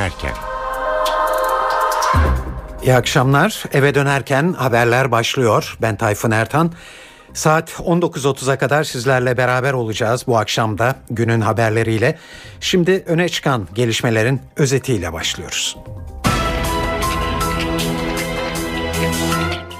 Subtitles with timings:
[0.00, 0.34] dönerken.
[2.82, 3.64] İyi akşamlar.
[3.72, 5.76] Eve dönerken haberler başlıyor.
[5.82, 6.72] Ben Tayfun Ertan.
[7.34, 12.18] Saat 19.30'a kadar sizlerle beraber olacağız bu akşamda günün haberleriyle.
[12.60, 15.76] Şimdi öne çıkan gelişmelerin özetiyle başlıyoruz.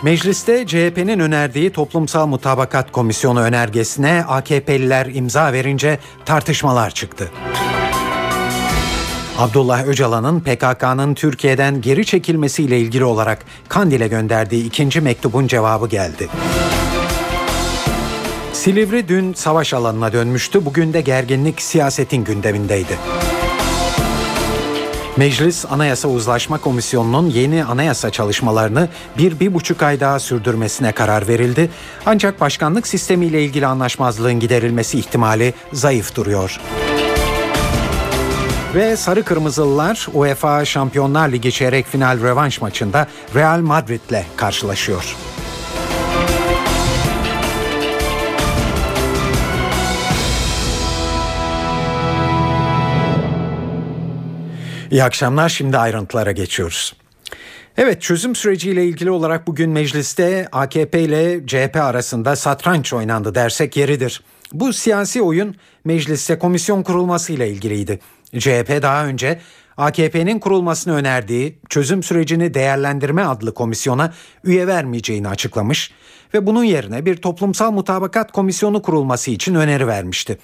[0.02, 7.30] Mecliste CHP'nin önerdiği Toplumsal Mutabakat Komisyonu önergesine AKP'liler imza verince tartışmalar çıktı.
[9.40, 16.28] Abdullah Öcalan'ın PKK'nın Türkiye'den geri çekilmesiyle ilgili olarak Kandil'e gönderdiği ikinci mektubun cevabı geldi.
[18.52, 20.64] Silivri dün savaş alanına dönmüştü.
[20.64, 22.98] Bugün de gerginlik siyasetin gündemindeydi.
[25.16, 28.88] Meclis Anayasa Uzlaşma Komisyonu'nun yeni anayasa çalışmalarını
[29.18, 31.70] bir, bir buçuk ay daha sürdürmesine karar verildi.
[32.06, 36.60] Ancak başkanlık sistemiyle ilgili anlaşmazlığın giderilmesi ihtimali zayıf duruyor.
[38.74, 45.16] Ve Sarı Kırmızılılar UEFA Şampiyonlar Ligi çeyrek final rövanş maçında Real Madrid'le karşılaşıyor.
[54.90, 55.48] İyi akşamlar.
[55.48, 56.94] Şimdi ayrıntılara geçiyoruz.
[57.76, 64.22] Evet çözüm süreciyle ilgili olarak bugün mecliste AKP ile CHP arasında satranç oynandı dersek yeridir.
[64.52, 68.00] Bu siyasi oyun mecliste komisyon kurulması ile ilgiliydi.
[68.38, 69.40] CHP daha önce
[69.76, 74.12] AKP'nin kurulmasını önerdiği çözüm sürecini değerlendirme adlı komisyona
[74.44, 75.90] üye vermeyeceğini açıklamış
[76.34, 80.38] ve bunun yerine bir toplumsal mutabakat komisyonu kurulması için öneri vermişti.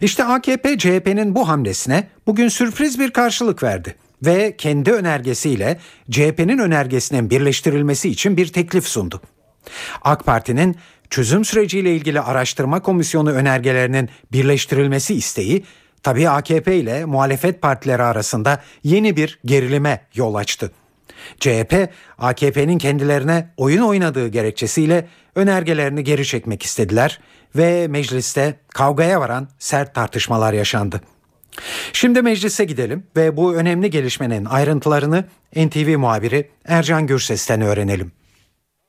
[0.00, 5.78] İşte AKP CHP'nin bu hamlesine bugün sürpriz bir karşılık verdi ve kendi önergesiyle
[6.10, 9.20] CHP'nin önergesinin birleştirilmesi için bir teklif sundu.
[10.02, 10.76] AK Parti'nin
[11.10, 15.64] çözüm süreciyle ilgili araştırma komisyonu önergelerinin birleştirilmesi isteği
[16.02, 20.72] tabii AKP ile muhalefet partileri arasında yeni bir gerilime yol açtı.
[21.40, 27.20] CHP, AKP'nin kendilerine oyun oynadığı gerekçesiyle önergelerini geri çekmek istediler
[27.56, 31.00] ve mecliste kavgaya varan sert tartışmalar yaşandı.
[31.92, 35.24] Şimdi meclise gidelim ve bu önemli gelişmenin ayrıntılarını
[35.56, 38.12] NTV muhabiri Ercan Gürses'ten öğrenelim.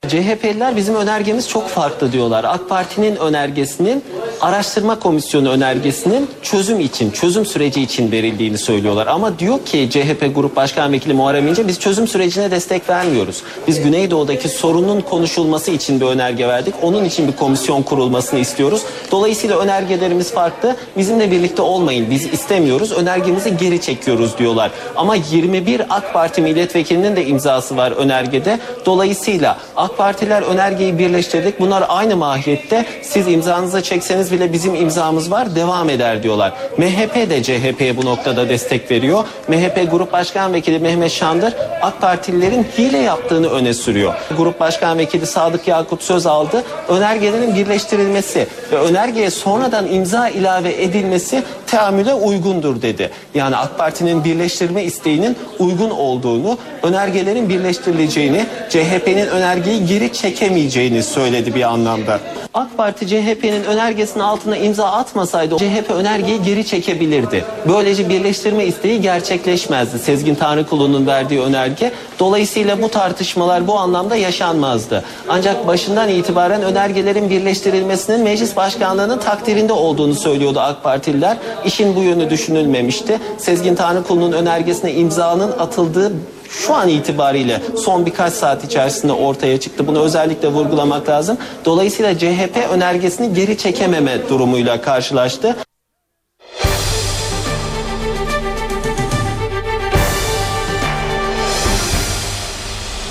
[0.07, 2.43] CHP'liler bizim önergemiz çok farklı diyorlar.
[2.43, 4.03] AK Parti'nin önergesinin
[4.41, 9.07] araştırma komisyonu önergesinin çözüm için, çözüm süreci için verildiğini söylüyorlar.
[9.07, 13.43] Ama diyor ki CHP Grup Başkan Vekili Muharrem İnce biz çözüm sürecine destek vermiyoruz.
[13.67, 16.73] Biz Güneydoğu'daki sorunun konuşulması için bir önerge verdik.
[16.81, 18.81] Onun için bir komisyon kurulmasını istiyoruz.
[19.11, 20.75] Dolayısıyla önergelerimiz farklı.
[20.97, 22.07] Bizimle birlikte olmayın.
[22.11, 22.91] Biz istemiyoruz.
[22.91, 24.71] Önergemizi geri çekiyoruz diyorlar.
[24.95, 28.59] Ama 21 AK Parti milletvekilinin de imzası var önergede.
[28.85, 31.59] Dolayısıyla AK Partiler önergeyi birleştirdik.
[31.59, 32.85] Bunlar aynı mahiyette.
[33.01, 35.55] Siz imzanızı çekseniz bile bizim imzamız var.
[35.55, 36.53] Devam eder diyorlar.
[36.77, 39.23] MHP de CHP'ye bu noktada destek veriyor.
[39.47, 44.13] MHP Grup Başkan Vekili Mehmet Şandır AK Partililerin hile yaptığını öne sürüyor.
[44.37, 46.63] Grup Başkan Vekili Sadık Yakut söz aldı.
[46.87, 53.09] Önergelerin birleştirilmesi ve önergeye sonradan imza ilave edilmesi teamüle uygundur dedi.
[53.33, 61.63] Yani AK Parti'nin birleştirme isteğinin uygun olduğunu, önergelerin birleştirileceğini, CHP'nin önergeyi geri çekemeyeceğini söyledi bir
[61.63, 62.19] anlamda.
[62.53, 67.45] AK Parti CHP'nin önergesinin altına imza atmasaydı CHP önergeyi geri çekebilirdi.
[67.67, 69.99] Böylece birleştirme isteği gerçekleşmezdi.
[69.99, 71.91] Sezgin Tanrıkulu'nun verdiği önerge.
[72.19, 75.03] Dolayısıyla bu tartışmalar bu anlamda yaşanmazdı.
[75.29, 81.37] Ancak başından itibaren önergelerin birleştirilmesinin meclis başkanlığının takdirinde olduğunu söylüyordu AK Partililer.
[81.65, 83.19] İşin bu yönü düşünülmemişti.
[83.37, 86.11] Sezgin Tanrıkulu'nun önergesine imzanın atıldığı
[86.49, 89.87] şu an itibariyle son birkaç saat içerisinde ortaya çıktı.
[89.87, 91.37] Bunu özellikle vurgulamak lazım.
[91.65, 95.55] Dolayısıyla CHP önergesini geri çekememe durumuyla karşılaştı.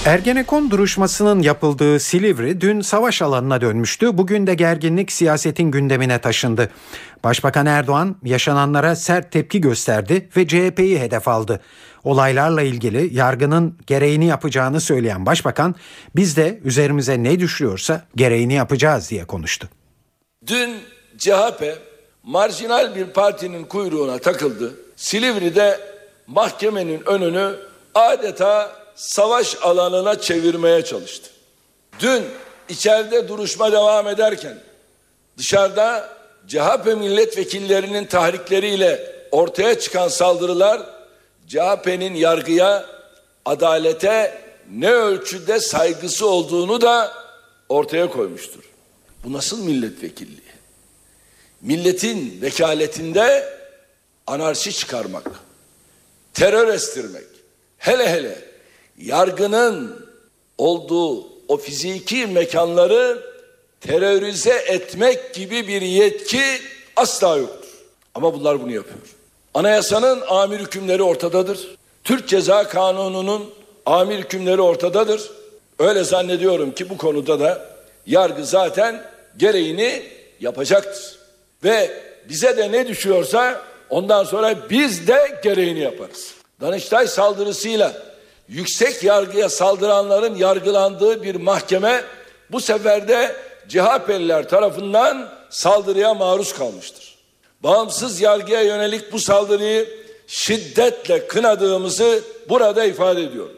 [0.09, 4.19] Ergenekon duruşmasının yapıldığı Silivri dün savaş alanına dönmüştü.
[4.19, 6.71] Bugün de gerginlik siyasetin gündemine taşındı.
[7.25, 11.61] Başbakan Erdoğan yaşananlara sert tepki gösterdi ve CHP'yi hedef aldı.
[12.05, 15.75] Olaylarla ilgili yargının gereğini yapacağını söyleyen başbakan
[16.17, 19.69] biz de üzerimize ne düşüyorsa gereğini yapacağız diye konuştu.
[20.47, 20.77] Dün
[21.19, 21.79] CHP
[22.23, 24.75] marjinal bir partinin kuyruğuna takıldı.
[24.97, 25.81] Silivri'de
[26.27, 27.57] mahkemenin önünü
[27.95, 31.31] adeta savaş alanına çevirmeye çalıştı.
[32.01, 32.25] Dün
[32.69, 34.59] içeride duruşma devam ederken
[35.39, 36.09] dışarıda
[36.47, 40.98] CHP milletvekillerinin tahrikleriyle ortaya çıkan saldırılar
[41.49, 42.87] CHP'nin yargıya,
[43.45, 44.43] adalete
[44.73, 47.13] ne ölçüde saygısı olduğunu da
[47.69, 48.63] ortaya koymuştur.
[49.25, 50.49] Bu nasıl milletvekilliği?
[51.61, 53.55] Milletin vekaletinde
[54.27, 55.31] anarşi çıkarmak,
[56.35, 57.27] terör estirmek,
[57.79, 58.45] hele hele
[58.99, 60.07] yargının
[60.59, 63.23] olduğu o fiziki mekanları
[63.81, 66.43] terörize etmek gibi bir yetki
[66.97, 67.69] asla yoktur.
[68.15, 69.18] Ama bunlar bunu yapıyor.
[69.59, 71.77] Anayasanın amir hükümleri ortadadır.
[72.05, 73.51] Türk Ceza Kanunu'nun
[73.87, 75.31] amir hükümleri ortadadır.
[75.79, 77.67] Öyle zannediyorum ki bu konuda da
[78.07, 79.05] yargı zaten
[79.37, 80.03] gereğini
[80.41, 81.19] yapacaktır.
[81.65, 81.91] Ve
[82.29, 86.35] bize de ne düşüyorsa ondan sonra biz de gereğini yaparız.
[86.61, 87.93] Danıştay saldırısıyla
[88.49, 92.05] yüksek yargıya saldıranların yargılandığı bir mahkeme
[92.51, 93.37] bu sefer de
[93.69, 97.18] CHP'liler tarafından saldırıya maruz kalmıştır.
[97.63, 99.89] Bağımsız yargıya yönelik bu saldırıyı
[100.27, 103.57] şiddetle kınadığımızı burada ifade ediyorum.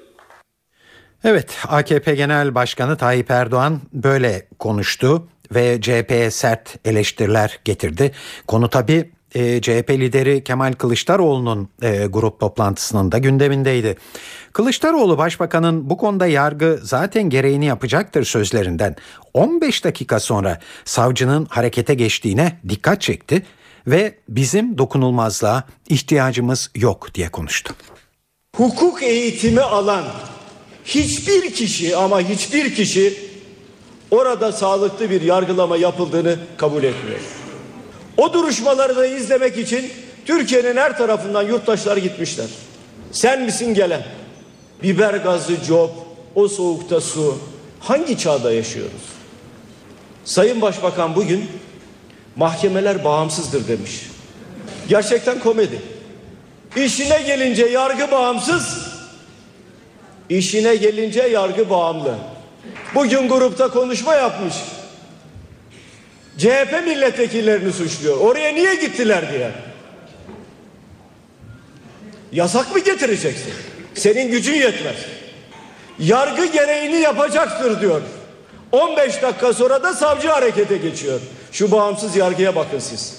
[1.25, 8.13] Evet AKP Genel Başkanı Tayyip Erdoğan böyle konuştu ve CHP'ye sert eleştiriler getirdi.
[8.47, 13.97] Konu tabi e, CHP lideri Kemal Kılıçdaroğlu'nun e, grup toplantısının da gündemindeydi.
[14.53, 18.97] Kılıçdaroğlu başbakanın bu konuda yargı zaten gereğini yapacaktır sözlerinden
[19.35, 23.43] 15 dakika sonra savcının harekete geçtiğine dikkat çekti
[23.87, 27.75] ve bizim dokunulmazlığa ihtiyacımız yok diye konuştu.
[28.57, 30.05] Hukuk eğitimi alan
[30.85, 33.31] hiçbir kişi ama hiçbir kişi
[34.11, 37.21] orada sağlıklı bir yargılama yapıldığını kabul etmiyor.
[38.17, 39.91] O duruşmaları da izlemek için
[40.27, 42.47] Türkiye'nin her tarafından yurttaşlar gitmişler.
[43.13, 44.03] Sen misin gelen?
[44.83, 45.91] Biber gazı cop,
[46.35, 47.39] o soğukta su.
[47.81, 49.03] Hangi çağda yaşıyoruz?
[50.25, 51.49] Sayın Başbakan bugün
[52.41, 54.07] mahkemeler bağımsızdır demiş.
[54.89, 55.83] Gerçekten komedi.
[56.77, 58.79] İşine gelince yargı bağımsız,
[60.29, 62.15] işine gelince yargı bağımlı.
[62.95, 64.55] Bugün grupta konuşma yapmış.
[66.39, 68.17] CHP milletvekillerini suçluyor.
[68.17, 69.51] Oraya niye gittiler diye.
[72.33, 73.53] Yasak mı getireceksin?
[73.95, 74.97] Senin gücün yetmez.
[75.99, 78.03] Yargı gereğini yapacaktır diyor.
[78.73, 81.21] 15 dakika sonra da savcı harekete geçiyor.
[81.53, 83.17] Şu bağımsız yargıya bakın siz.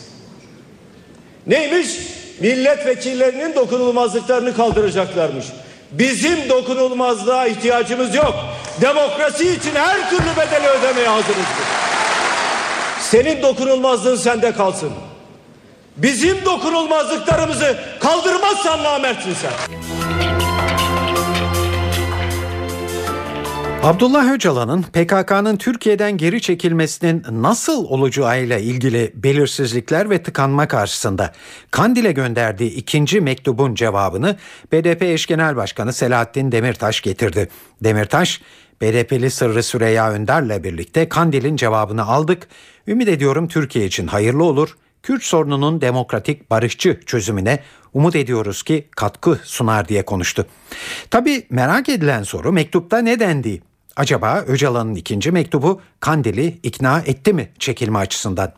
[1.48, 1.98] Neymiş?
[2.40, 5.46] Milletvekillerinin dokunulmazlıklarını kaldıracaklarmış.
[5.92, 8.36] Bizim dokunulmazlığa ihtiyacımız yok.
[8.82, 11.46] Demokrasi için her türlü bedeli ödemeye hazırız.
[13.02, 14.92] Senin dokunulmazlığın sende kalsın.
[15.98, 19.82] Bizim dokunulmazlıklarımızı kaldırmazsan namertsin sen.
[23.84, 31.34] Abdullah Öcalan'ın PKK'nın Türkiye'den geri çekilmesinin nasıl olacağıyla ilgili belirsizlikler ve tıkanma karşısında
[31.72, 34.38] Kandil'e gönderdiği ikinci mektubun cevabını
[34.72, 37.50] BDP eş genel başkanı Selahattin Demirtaş getirdi.
[37.84, 38.42] Demirtaş,
[38.82, 42.48] BDP'li Sırrı Süreyya Önder'le birlikte Kandil'in cevabını aldık.
[42.88, 44.78] Ümit ediyorum Türkiye için hayırlı olur.
[45.04, 47.60] Kürt sorununun demokratik barışçı çözümüne
[47.94, 50.46] umut ediyoruz ki katkı sunar diye konuştu.
[51.10, 53.71] Tabi merak edilen soru mektupta ne dendiği.
[54.02, 58.54] Acaba Öcalan'ın ikinci mektubu Kandil'i ikna etti mi çekilme açısından?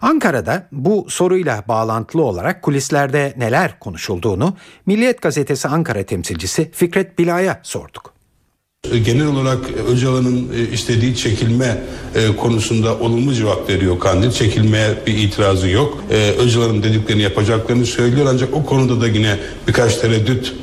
[0.00, 8.14] Ankara'da bu soruyla bağlantılı olarak kulislerde neler konuşulduğunu Milliyet Gazetesi Ankara temsilcisi Fikret Bila'ya sorduk.
[9.04, 9.58] Genel olarak
[9.88, 11.82] Öcalan'ın e, istediği çekilme
[12.14, 14.30] e, konusunda olumlu cevap veriyor Kandil.
[14.30, 16.04] Çekilmeye bir itirazı yok.
[16.10, 20.54] E, Öcalan'ın dediklerini yapacaklarını söylüyor ancak o konuda da yine birkaç tereddüt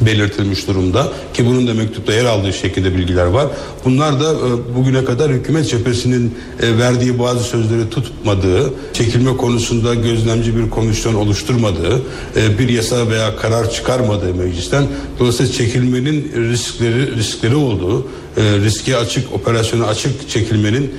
[0.00, 3.46] belirtilmiş durumda ki bunun da mektupta yer aldığı şekilde bilgiler var.
[3.84, 10.56] Bunlar da e, bugüne kadar hükümet cephesinin e, verdiği bazı sözleri tutmadığı, çekilme konusunda gözlemci
[10.56, 12.02] bir komisyon oluşturmadığı,
[12.36, 14.86] e, bir yasa veya karar çıkarmadığı meclisten
[15.18, 20.92] dolayısıyla çekilmenin riskleri riskleri olduğu, riske açık, operasyona açık çekilmenin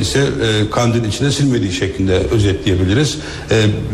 [0.00, 0.26] ise
[0.70, 3.18] kandil içine silmediği şeklinde özetleyebiliriz.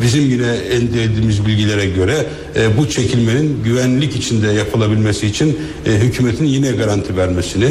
[0.03, 2.27] Bizim yine elde ettiğimiz bilgilere göre
[2.79, 7.69] bu çekilmenin güvenlik içinde yapılabilmesi için hükümetin yine garanti vermesini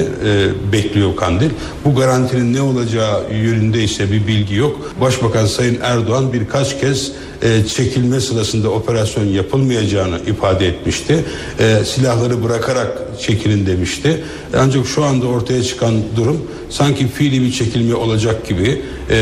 [0.71, 1.49] bekliyor Kandil.
[1.85, 4.95] Bu garantinin ne olacağı yönünde ise bir bilgi yok.
[5.01, 11.25] Başbakan Sayın Erdoğan birkaç kez e, çekilme sırasında operasyon yapılmayacağını ifade etmişti.
[11.59, 14.23] E, silahları bırakarak çekilin demişti.
[14.57, 19.15] Ancak şu anda ortaya çıkan durum sanki fiili bir çekilme olacak gibi e,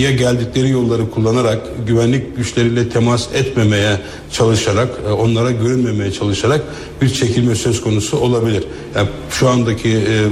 [0.00, 4.00] ya geldikleri yolları kullanarak güvenlik güçleriyle temas etmemeye
[4.32, 6.62] çalışarak e, onlara görünmemeye çalışarak
[7.02, 8.64] bir çekilme söz konusu olabilir.
[8.96, 10.26] Yani şu andaki e,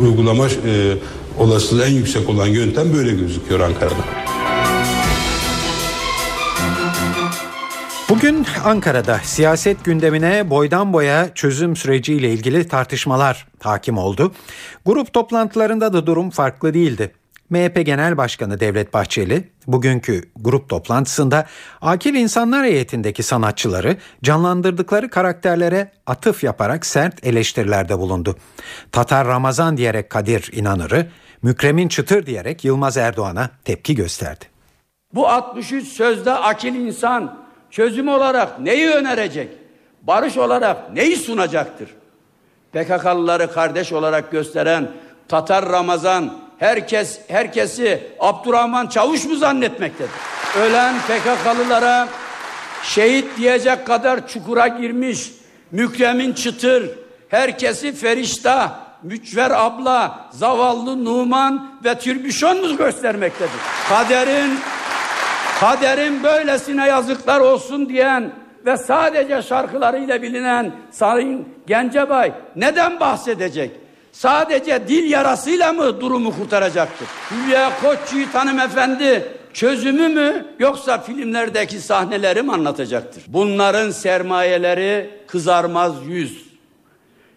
[0.00, 0.50] uygulama e,
[1.38, 4.43] olasılığı en yüksek olan yöntem böyle gözüküyor Ankara'da.
[8.24, 14.32] Bugün Ankara'da siyaset gündemine boydan boya çözüm süreciyle ilgili tartışmalar hakim oldu.
[14.86, 17.12] Grup toplantılarında da durum farklı değildi.
[17.50, 21.46] MHP Genel Başkanı Devlet Bahçeli bugünkü grup toplantısında
[21.80, 28.36] akil insanlar heyetindeki sanatçıları canlandırdıkları karakterlere atıf yaparak sert eleştirilerde bulundu.
[28.92, 31.06] Tatar Ramazan diyerek Kadir İnanır'ı,
[31.42, 34.44] Mükremin Çıtır diyerek Yılmaz Erdoğan'a tepki gösterdi.
[35.14, 37.43] Bu 63 sözde akil insan
[37.74, 39.48] çözüm olarak neyi önerecek?
[40.02, 41.88] Barış olarak neyi sunacaktır?
[42.72, 44.88] PKK'lıları kardeş olarak gösteren
[45.28, 50.10] Tatar Ramazan herkes herkesi Abdurrahman Çavuş mu zannetmektedir?
[50.60, 52.08] Ölen PKK'lılara
[52.82, 55.30] şehit diyecek kadar çukura girmiş
[55.70, 56.90] Mükremin Çıtır
[57.28, 63.60] herkesi Ferişta, Mücver abla, zavallı Numan ve Türbüşon mu göstermektedir?
[63.88, 64.58] Kaderin
[65.60, 68.32] kaderin böylesine yazıklar olsun diyen
[68.66, 73.70] ve sadece şarkılarıyla bilinen Sayın Gencebay neden bahsedecek?
[74.12, 77.08] Sadece dil yarasıyla mı durumu kurtaracaktır?
[77.30, 83.22] Hülya Koçyiğit hanımefendi çözümü mü yoksa filmlerdeki sahneleri mi anlatacaktır?
[83.28, 86.44] Bunların sermayeleri kızarmaz yüz,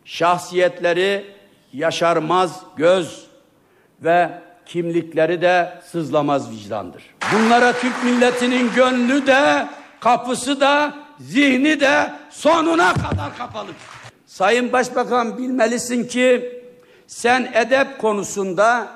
[0.06, 1.26] şahsiyetleri
[1.74, 3.28] yaşarmaz göz
[4.04, 4.30] ve
[4.68, 7.04] kimlikleri de sızlamaz vicdandır.
[7.34, 9.68] Bunlara Türk milletinin gönlü de
[10.00, 13.72] kapısı da zihni de sonuna kadar kapalı.
[14.26, 16.54] Sayın Başbakan bilmelisin ki
[17.08, 18.88] sen edep konusunda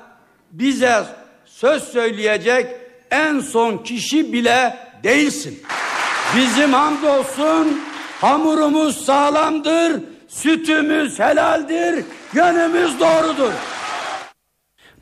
[0.51, 1.03] bize
[1.45, 2.67] söz söyleyecek
[3.11, 5.63] en son kişi bile değilsin.
[6.37, 7.81] Bizim hamdolsun
[8.21, 13.51] hamurumuz sağlamdır, sütümüz helaldir, yönümüz doğrudur.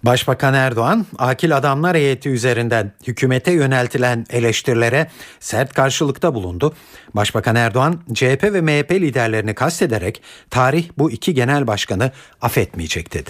[0.03, 5.08] Başbakan Erdoğan, akil adamlar heyeti üzerinden hükümete yöneltilen eleştirilere
[5.39, 6.74] sert karşılıkta bulundu.
[7.13, 13.29] Başbakan Erdoğan, CHP ve MHP liderlerini kastederek tarih bu iki genel başkanı affetmeyecek dedi.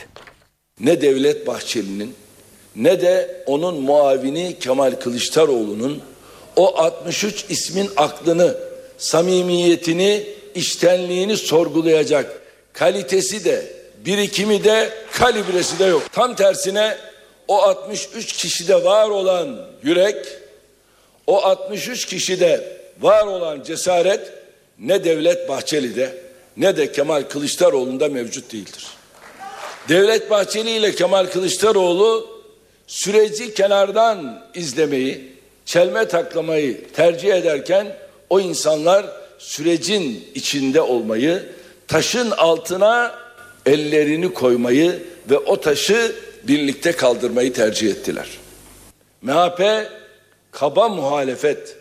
[0.80, 2.14] Ne Devlet Bahçeli'nin
[2.76, 6.02] ne de onun muavini Kemal Kılıçdaroğlu'nun
[6.56, 8.58] o 63 ismin aklını,
[8.98, 10.24] samimiyetini,
[10.56, 12.42] iştenliğini sorgulayacak
[12.74, 13.79] kalitesi de
[14.10, 16.04] birikimi de kalibresi de yok.
[16.12, 16.98] Tam tersine
[17.48, 20.28] o 63 kişide var olan yürek,
[21.28, 24.34] o 63 kişide var olan cesaret
[24.80, 26.18] ne Devlet Bahçeli'de
[26.58, 28.88] ne de Kemal Kılıçdaroğlu'nda mevcut değildir.
[29.90, 32.42] Devlet Bahçeli ile Kemal Kılıçdaroğlu
[32.88, 35.34] süreci kenardan izlemeyi,
[35.66, 37.96] çelme taklamayı tercih ederken
[38.30, 39.06] o insanlar
[39.40, 41.50] sürecin içinde olmayı,
[41.88, 43.29] taşın altına
[43.66, 48.28] ellerini koymayı ve o taşı birlikte kaldırmayı tercih ettiler.
[49.22, 49.62] MHP
[50.52, 51.76] kaba muhalefet,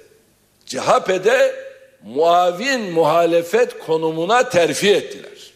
[0.66, 1.54] CHP'de
[2.02, 5.52] muavin muhalefet konumuna terfi ettiler.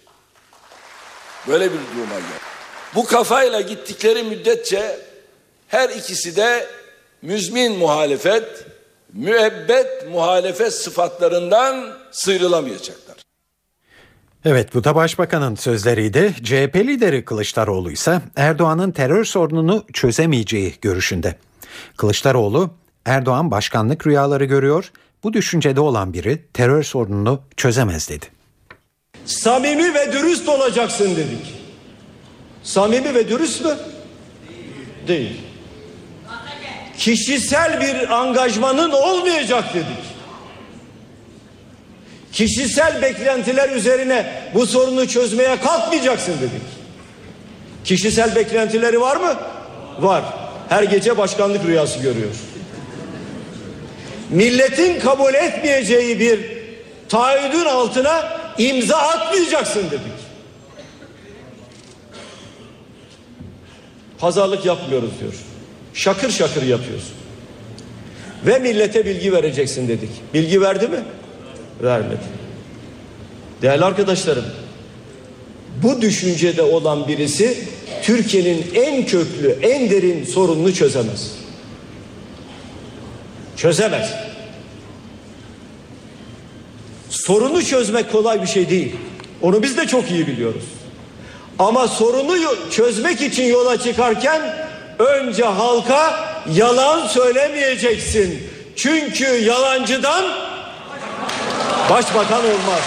[1.49, 2.43] Böyle bir duruma geldi.
[2.95, 4.99] Bu kafayla gittikleri müddetçe
[5.69, 6.67] her ikisi de
[7.23, 8.45] müzmin muhalefet,
[9.13, 13.12] müebbet muhalefet sıfatlarından sıyrılamayacaklar.
[14.45, 16.35] Evet bu da başbakanın sözleriydi.
[16.43, 21.37] CHP lideri Kılıçdaroğlu ise Erdoğan'ın terör sorununu çözemeyeceği görüşünde.
[21.97, 22.71] Kılıçdaroğlu
[23.05, 24.93] Erdoğan başkanlık rüyaları görüyor.
[25.25, 28.27] Bu düşüncede olan biri terör sorununu çözemez dedi.
[29.27, 31.55] Samimi ve dürüst olacaksın dedik.
[32.63, 33.77] Samimi ve dürüst mü?
[35.09, 35.41] Değil.
[36.99, 40.12] Kişisel bir angajmanın olmayacak dedik.
[42.33, 46.63] Kişisel beklentiler üzerine bu sorunu çözmeye kalkmayacaksın dedik.
[47.85, 49.37] Kişisel beklentileri var mı?
[49.99, 50.25] Var.
[50.69, 52.35] Her gece başkanlık rüyası görüyor.
[54.31, 56.41] Milletin kabul etmeyeceği bir
[57.09, 60.23] taahhüdün altına imza atmayacaksın dedik.
[64.19, 65.33] Pazarlık yapmıyoruz diyor.
[65.95, 67.13] Şakır şakır yapıyoruz.
[68.47, 70.11] Ve millete bilgi vereceksin dedik.
[70.35, 70.99] Bilgi verdi mi?
[71.83, 72.21] Vermedi.
[73.63, 74.45] Değerli arkadaşlarım,
[75.83, 77.65] bu düşüncede olan birisi
[78.03, 81.33] Türkiye'nin en köklü, en derin sorununu çözemez.
[83.57, 84.15] Çözemez.
[87.11, 88.97] Sorunu çözmek kolay bir şey değil.
[89.43, 90.65] Onu biz de çok iyi biliyoruz.
[91.59, 92.37] Ama sorunu
[92.71, 94.43] çözmek için yola çıkarken
[94.99, 98.43] önce halka yalan söylemeyeceksin.
[98.77, 100.52] Çünkü yalancıdan
[101.91, 102.83] başbakan olmaz.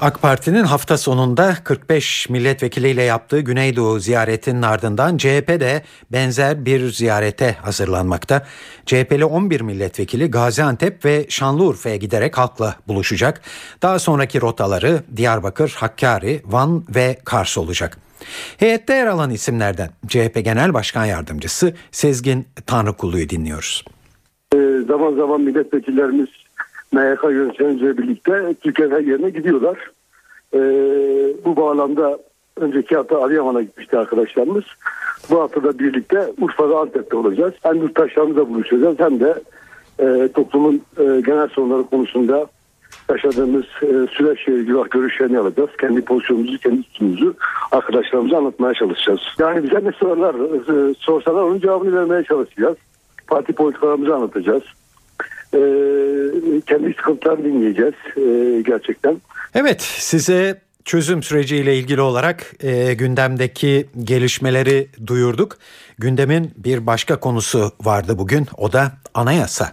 [0.00, 5.82] AK Parti'nin hafta sonunda 45 milletvekiliyle yaptığı Güneydoğu ziyaretinin ardından CHP de
[6.12, 8.46] benzer bir ziyarete hazırlanmakta.
[8.86, 13.40] CHP'li 11 milletvekili Gaziantep ve Şanlıurfa'ya giderek halkla buluşacak.
[13.82, 17.98] Daha sonraki rotaları Diyarbakır, Hakkari, Van ve Kars olacak.
[18.56, 23.84] Heyette yer alan isimlerden CHP Genel Başkan Yardımcısı Sezgin Tanrıkulu'yu dinliyoruz.
[24.54, 26.28] Ee, zaman zaman milletvekillerimiz
[26.92, 29.90] MYK yöneticileriyle birlikte Türkiye'nin her yerine gidiyorlar.
[30.54, 30.58] Ee,
[31.44, 32.18] bu bağlamda
[32.56, 34.64] önceki hafta Adıyaman'a gitmişti arkadaşlarımız.
[35.30, 37.54] Bu hafta da birlikte Urfa'da Antep'te olacağız.
[37.62, 39.34] Hem yurttaşlarımızla buluşacağız hem de
[39.98, 42.46] e, toplumun e, genel sorunları konusunda
[43.10, 45.70] yaşadığımız e, süreçle ilgili görüşlerini alacağız.
[45.80, 47.34] Kendi pozisyonumuzu, kendi tutumumuzu
[47.72, 49.20] arkadaşlarımıza anlatmaya çalışacağız.
[49.38, 50.36] Yani bize ne sorular
[50.98, 52.76] sorsalar onun cevabını vermeye çalışacağız.
[53.28, 54.62] Parti politikalarımızı anlatacağız.
[55.54, 55.60] E,
[56.66, 59.20] kendi sıkıntılarını dinleyeceğiz e, gerçekten.
[59.54, 65.58] Evet size çözüm süreciyle ilgili olarak e, gündemdeki gelişmeleri duyurduk.
[65.98, 69.72] Gündemin bir başka konusu vardı bugün o da anayasa.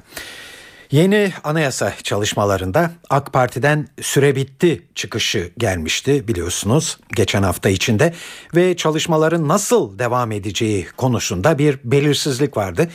[0.96, 8.14] Yeni anayasa çalışmalarında AK Parti'den süre bitti çıkışı gelmişti biliyorsunuz geçen hafta içinde
[8.56, 12.90] ve çalışmaların nasıl devam edeceği konusunda bir belirsizlik vardı.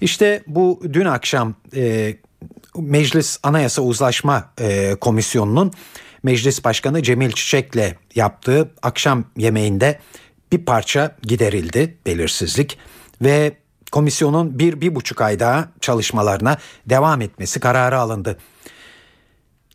[0.00, 2.16] İşte bu dün akşam e,
[2.76, 5.72] Meclis Anayasa Uzlaşma e, Komisyonu'nun
[6.22, 9.98] Meclis Başkanı Cemil Çiçek'le yaptığı akşam yemeğinde
[10.52, 12.78] bir parça giderildi belirsizlik
[13.22, 13.63] ve
[13.94, 18.38] komisyonun bir, bir buçuk ay daha çalışmalarına devam etmesi kararı alındı.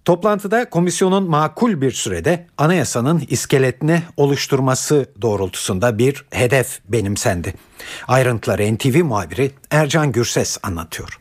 [0.05, 7.53] Toplantıda komisyonun makul bir sürede anayasanın iskeletini oluşturması doğrultusunda bir hedef benimsendi.
[8.07, 11.19] Ayrıntıları NTV muhabiri Ercan Gürses anlatıyor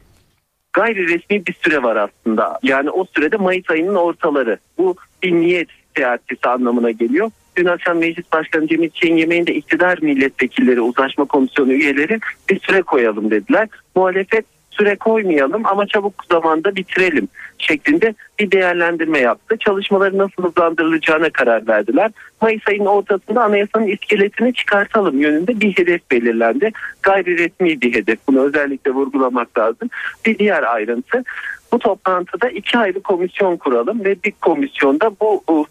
[0.72, 2.58] gayri resmi bir süre var aslında.
[2.62, 4.58] Yani o sürede Mayıs ayının ortaları.
[4.78, 7.30] Bu bir niyet seyahatçisi anlamına geliyor.
[7.58, 13.30] Dün akşam Meclis Başkanı Cemil Çiğ'in yemeğinde iktidar milletvekilleri, uzlaşma komisyonu üyeleri bir süre koyalım
[13.30, 13.68] dediler.
[13.96, 19.56] Muhalefet süre koymayalım ama çabuk zamanda bitirelim şeklinde bir değerlendirme yaptı.
[19.58, 22.10] Çalışmaları nasıl hızlandırılacağına karar verdiler.
[22.42, 26.72] Mayıs ayının ortasında anayasanın iskeletini çıkartalım yönünde bir hedef belirlendi.
[27.02, 28.18] Gayri resmi bir hedef.
[28.28, 29.90] Bunu özellikle vurgulamak lazım.
[30.26, 31.24] Bir diğer ayrıntı
[31.72, 35.66] bu toplantıda iki ayrı komisyon kuralım ve bir komisyonda bu, bu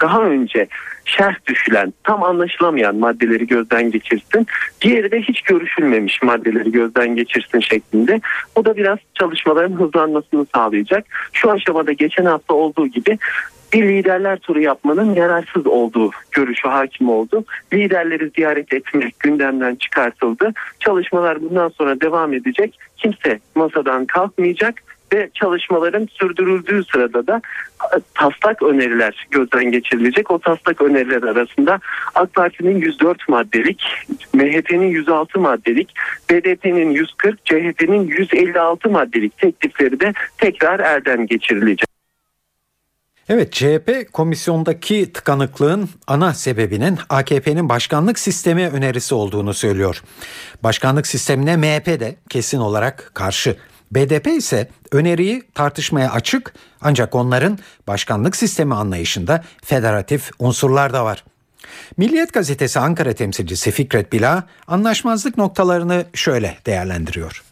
[0.00, 0.68] daha önce
[1.04, 4.46] şerh düşülen tam anlaşılamayan maddeleri gözden geçirsin.
[4.80, 8.20] Diğeri de hiç görüşülmemiş maddeleri gözden geçirsin şeklinde.
[8.56, 11.04] Bu da biraz çalışmaların hızlanmasını sağlayacak.
[11.32, 13.18] Şu aşamada geçen hafta olduğu gibi
[13.72, 17.44] bir liderler turu yapmanın yararsız olduğu görüşü hakim oldu.
[17.72, 20.52] Liderleri ziyaret etmek gündemden çıkartıldı.
[20.80, 22.78] Çalışmalar bundan sonra devam edecek.
[22.96, 27.42] Kimse masadan kalkmayacak ve çalışmaların sürdürüldüğü sırada da
[28.14, 30.30] taslak öneriler gözden geçirilecek.
[30.30, 31.80] O taslak öneriler arasında
[32.14, 33.84] AK Parti'nin 104 maddelik,
[34.34, 35.94] MHP'nin 106 maddelik,
[36.30, 41.92] BDP'nin 140, CHP'nin 156 maddelik teklifleri de tekrar elden geçirilecek.
[43.28, 50.02] Evet CHP komisyondaki tıkanıklığın ana sebebinin AKP'nin başkanlık sistemi önerisi olduğunu söylüyor.
[50.62, 53.56] Başkanlık sistemine MHP de kesin olarak karşı.
[53.92, 61.24] BDP ise öneriyi tartışmaya açık ancak onların başkanlık sistemi anlayışında federatif unsurlar da var.
[61.96, 67.42] Milliyet gazetesi Ankara temsilcisi Fikret Bila anlaşmazlık noktalarını şöyle değerlendiriyor.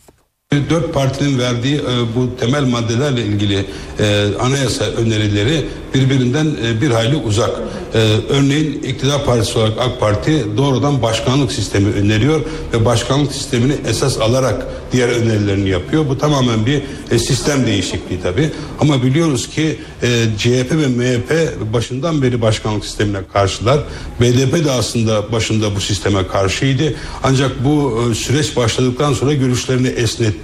[0.50, 1.80] Dört partinin verdiği e,
[2.16, 3.64] bu temel maddelerle ilgili
[3.98, 7.50] e, anayasa önerileri birbirinden e, bir hayli uzak.
[7.94, 12.40] E, örneğin iktidar partisi olarak AK Parti doğrudan başkanlık sistemi öneriyor
[12.72, 16.08] ve başkanlık sistemini esas alarak diğer önerilerini yapıyor.
[16.08, 18.50] Bu tamamen bir e, sistem değişikliği tabi.
[18.80, 20.08] Ama biliyoruz ki e,
[20.38, 21.32] CHP ve MHP
[21.72, 23.80] başından beri başkanlık sistemine karşılar.
[24.20, 26.94] BDP de aslında başında bu sisteme karşıydı.
[27.22, 30.39] Ancak bu e, süreç başladıktan sonra görüşlerini esnetti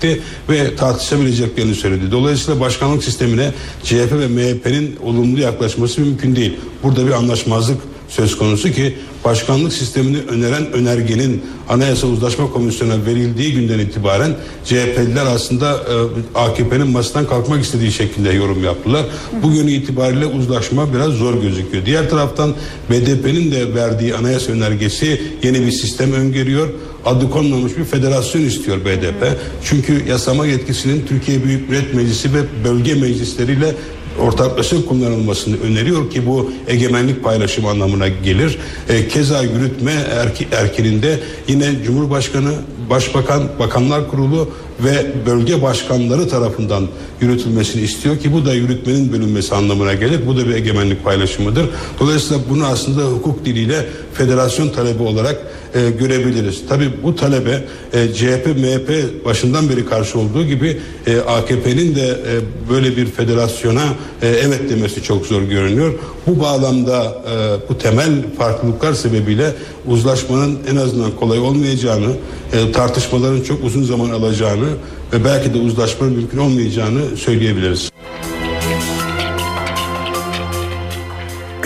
[0.49, 2.11] ve tartışabileceklerini söyledi.
[2.13, 6.57] Dolayısıyla başkanlık sistemine CHP ve MHP'nin olumlu yaklaşması mümkün değil.
[6.83, 7.79] Burada bir anlaşmazlık
[8.09, 15.73] söz konusu ki başkanlık sistemini öneren önergenin Anayasa Uzlaşma Komisyonu'na verildiği günden itibaren CHP'liler aslında
[15.75, 19.07] e, AKP'nin masadan kalkmak istediği şekilde yorum yaptılar.
[19.43, 21.87] Bugün itibariyle uzlaşma biraz zor gözüküyor.
[21.87, 22.55] Diğer taraftan
[22.91, 26.69] BDP'nin de verdiği anayasa önergesi yeni bir sistem öngörüyor
[27.07, 29.39] adı konmamış bir federasyon istiyor BDP.
[29.65, 33.75] Çünkü yasama yetkisinin Türkiye Büyük Millet Meclisi ve bölge meclisleriyle
[34.21, 38.59] ortaklaşa kullanılmasını öneriyor ki bu egemenlik paylaşımı anlamına gelir.
[38.89, 42.53] E, keza yürütme erki, erkininde yine Cumhurbaşkanı,
[42.91, 44.49] Başbakan, Bakanlar Kurulu
[44.85, 46.87] ve bölge başkanları tarafından
[47.21, 50.21] yürütülmesini istiyor ki bu da yürütmenin bölünmesi anlamına gelir.
[50.27, 51.67] Bu da bir egemenlik paylaşımıdır.
[52.01, 55.37] Dolayısıyla bunu aslında hukuk diliyle federasyon talebi olarak
[55.77, 56.63] e, görebiliriz.
[56.69, 62.71] Tabii bu talebe e, CHP, MHP başından beri karşı olduğu gibi e, AKP'nin de e,
[62.71, 63.85] böyle bir federasyona
[64.23, 65.95] e, evet demesi çok zor görünüyor.
[66.27, 69.53] Bu bağlamda e, bu temel farklılıklar sebebiyle
[69.87, 72.13] uzlaşmanın en azından kolay olmayacağını,
[72.53, 74.69] e, tartışmaların çok uzun zaman alacağını
[75.13, 77.91] ve belki de uzlaşmanın mümkün olmayacağını söyleyebiliriz.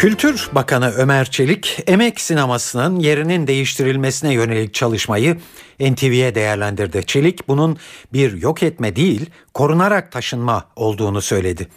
[0.00, 5.38] Kültür Bakanı Ömer Çelik, emek sinemasının yerinin değiştirilmesine yönelik çalışmayı
[5.80, 7.06] NTV'ye değerlendirdi.
[7.06, 7.76] Çelik bunun
[8.12, 11.68] bir yok etme değil, korunarak taşınma olduğunu söyledi.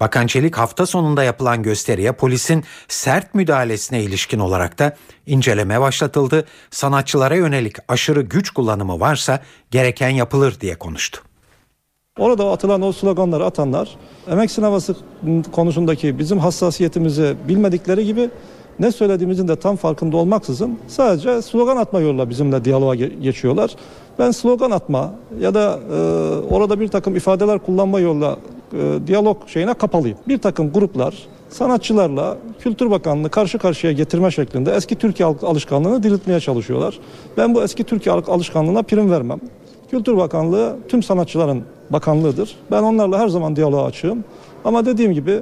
[0.00, 4.96] Bakan Çelik hafta sonunda yapılan gösteriye polisin sert müdahalesine ilişkin olarak da
[5.26, 6.46] inceleme başlatıldı.
[6.70, 11.22] Sanatçılara yönelik aşırı güç kullanımı varsa gereken yapılır diye konuştu.
[12.18, 13.96] Orada atılan o sloganları atanlar
[14.30, 14.96] emek sineması
[15.52, 18.30] konusundaki bizim hassasiyetimizi bilmedikleri gibi
[18.78, 23.76] ne söylediğimizin de tam farkında olmaksızın sadece slogan atma yoluyla bizimle diyaloğa geçiyorlar.
[24.18, 25.98] Ben slogan atma ya da e,
[26.54, 28.36] orada bir takım ifadeler kullanma yoluyla
[28.72, 30.18] e, diyalog şeyine kapalıyım.
[30.28, 31.14] Bir takım gruplar
[31.48, 36.98] sanatçılarla Kültür Bakanlığı karşı karşıya getirme şeklinde eski Türkiye alışkanlığını diriltmeye çalışıyorlar.
[37.36, 39.40] Ben bu eski Türkiye alışkanlığına prim vermem.
[39.94, 42.56] Kültür Bakanlığı tüm sanatçıların bakanlığıdır.
[42.70, 44.24] Ben onlarla her zaman diyaloğa açığım.
[44.64, 45.40] Ama dediğim gibi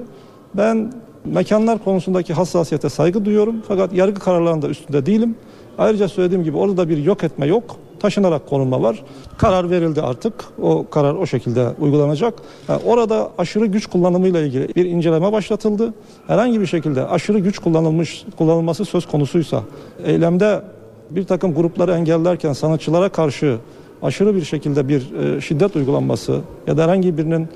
[0.55, 0.93] ben
[1.25, 3.57] mekanlar konusundaki hassasiyete saygı duyuyorum.
[3.69, 5.35] Fakat yargı kararlarında üstünde değilim.
[5.79, 7.77] Ayrıca söylediğim gibi orada bir yok etme yok.
[8.01, 9.03] Taşınarak konulma var.
[9.39, 10.35] Karar verildi artık.
[10.63, 12.35] O karar o şekilde uygulanacak.
[12.69, 15.95] Yani orada aşırı güç kullanımıyla ilgili bir inceleme başlatıldı.
[16.27, 19.63] Herhangi bir şekilde aşırı güç kullanılmış kullanılması söz konusuysa
[20.05, 20.63] eylemde
[21.11, 23.59] bir takım grupları engellerken sanatçılara karşı
[24.03, 27.49] aşırı bir şekilde bir e, şiddet uygulanması ya da herhangi birinin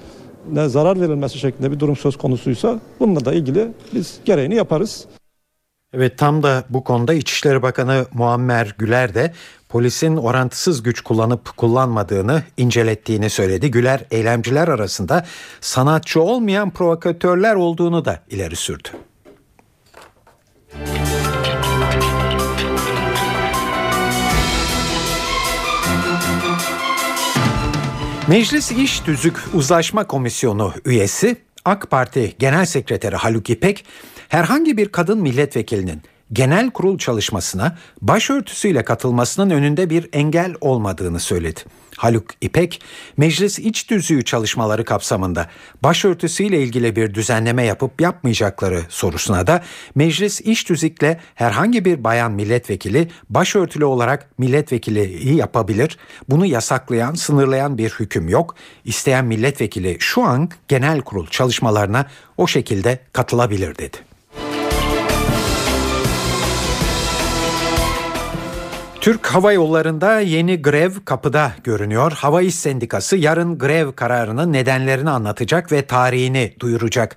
[0.52, 5.06] ne zarar verilmesi şeklinde bir durum söz konusuysa bununla da ilgili biz gereğini yaparız.
[5.94, 9.32] Evet tam da bu konuda İçişleri Bakanı Muammer Güler de
[9.68, 13.70] polisin orantısız güç kullanıp kullanmadığını incelettiğini söyledi.
[13.70, 15.26] Güler eylemciler arasında
[15.60, 18.88] sanatçı olmayan provokatörler olduğunu da ileri sürdü.
[28.28, 33.84] Meclis İş Tüzük Uzlaşma Komisyonu üyesi AK Parti Genel Sekreteri Haluk İpek
[34.28, 41.60] herhangi bir kadın milletvekilinin genel kurul çalışmasına başörtüsüyle katılmasının önünde bir engel olmadığını söyledi.
[41.96, 42.80] Haluk İpek,
[43.16, 45.48] meclis iç düzüğü çalışmaları kapsamında
[45.82, 49.62] başörtüsüyle ilgili bir düzenleme yapıp yapmayacakları sorusuna da
[49.94, 55.98] meclis iç düzükle herhangi bir bayan milletvekili başörtülü olarak milletvekili yapabilir.
[56.28, 58.54] Bunu yasaklayan, sınırlayan bir hüküm yok.
[58.84, 62.06] İsteyen milletvekili şu an genel kurul çalışmalarına
[62.36, 64.15] o şekilde katılabilir dedi.
[69.06, 72.12] Türk Hava Yolları'nda yeni grev kapıda görünüyor.
[72.12, 77.16] Hava İş Sendikası yarın grev kararının nedenlerini anlatacak ve tarihini duyuracak.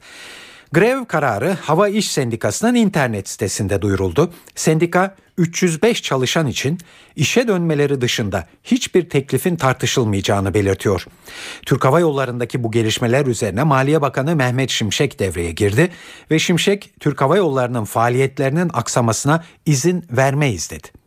[0.74, 4.34] Grev kararı Hava İş Sendikası'nın internet sitesinde duyuruldu.
[4.56, 6.78] Sendika 305 çalışan için
[7.16, 11.06] işe dönmeleri dışında hiçbir teklifin tartışılmayacağını belirtiyor.
[11.66, 15.92] Türk Hava Yolları'ndaki bu gelişmeler üzerine Maliye Bakanı Mehmet Şimşek devreye girdi
[16.32, 20.99] ve Şimşek Türk Hava Yolları'nın faaliyetlerinin aksamasına izin vermeyiz dedi.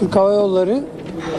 [0.00, 0.84] Türk Hava Yolları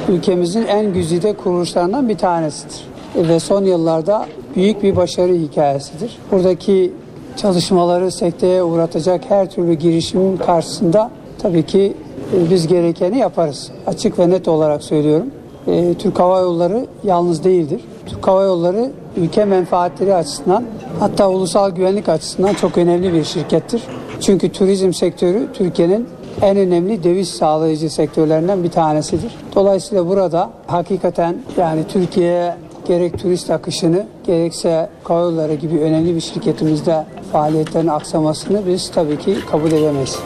[0.10, 2.88] ülkemizin en güzide kuruluşlarından bir tanesidir.
[3.16, 6.18] Ve son yıllarda büyük bir başarı hikayesidir.
[6.32, 6.94] Buradaki
[7.38, 11.12] çalışmaları sekteye uğratacak her türlü girişimin karşısında
[11.42, 11.94] tabii ki
[12.36, 13.72] e, biz gerekeni yaparız.
[13.88, 15.28] Açık ve net olarak söylüyorum.
[15.68, 17.82] E, Türk Hava Yolları yalnız değildir.
[18.06, 20.64] Türk Hava Yolları ülke menfaatleri açısından
[21.00, 23.82] hatta ulusal güvenlik açısından çok önemli bir şirkettir.
[24.20, 26.08] Çünkü turizm sektörü Türkiye'nin
[26.42, 29.36] en önemli döviz sağlayıcı sektörlerinden bir tanesidir.
[29.56, 32.56] Dolayısıyla burada hakikaten yani Türkiye'ye
[32.88, 39.72] gerek turist akışını gerekse karayolları gibi önemli bir şirketimizde faaliyetlerin aksamasını biz tabii ki kabul
[39.72, 40.20] edemeyiz.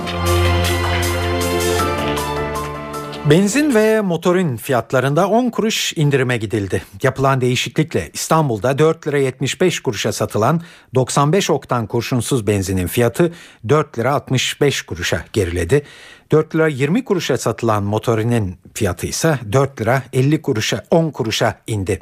[3.30, 6.84] Benzin ve motorin fiyatlarında 10 kuruş indirime gidildi.
[7.04, 10.62] Yapılan değişiklikle İstanbul'da 4 lira 75 kuruşa satılan
[10.96, 13.34] 95 oktan kurşunsuz benzinin fiyatı
[13.70, 15.84] 4 lira 65 kuruşa geriledi.
[16.32, 22.02] 4 lira 20 kuruşa satılan motorinin fiyatı ise 4 lira 50 kuruşa 10 kuruşa indi.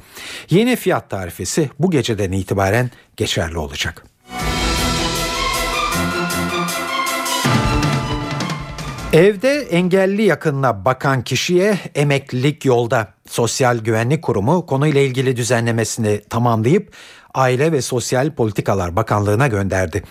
[0.50, 4.06] Yeni fiyat tarifesi bu geceden itibaren geçerli olacak.
[9.14, 13.08] Evde engelli yakınına bakan kişiye emeklilik yolda.
[13.28, 16.94] Sosyal Güvenlik Kurumu konuyla ilgili düzenlemesini tamamlayıp
[17.34, 20.04] Aile ve Sosyal Politikalar Bakanlığı'na gönderdi.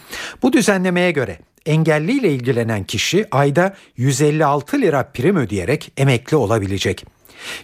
[0.43, 7.07] Bu düzenlemeye göre engelliyle ilgilenen kişi ayda 156 lira prim ödeyerek emekli olabilecek.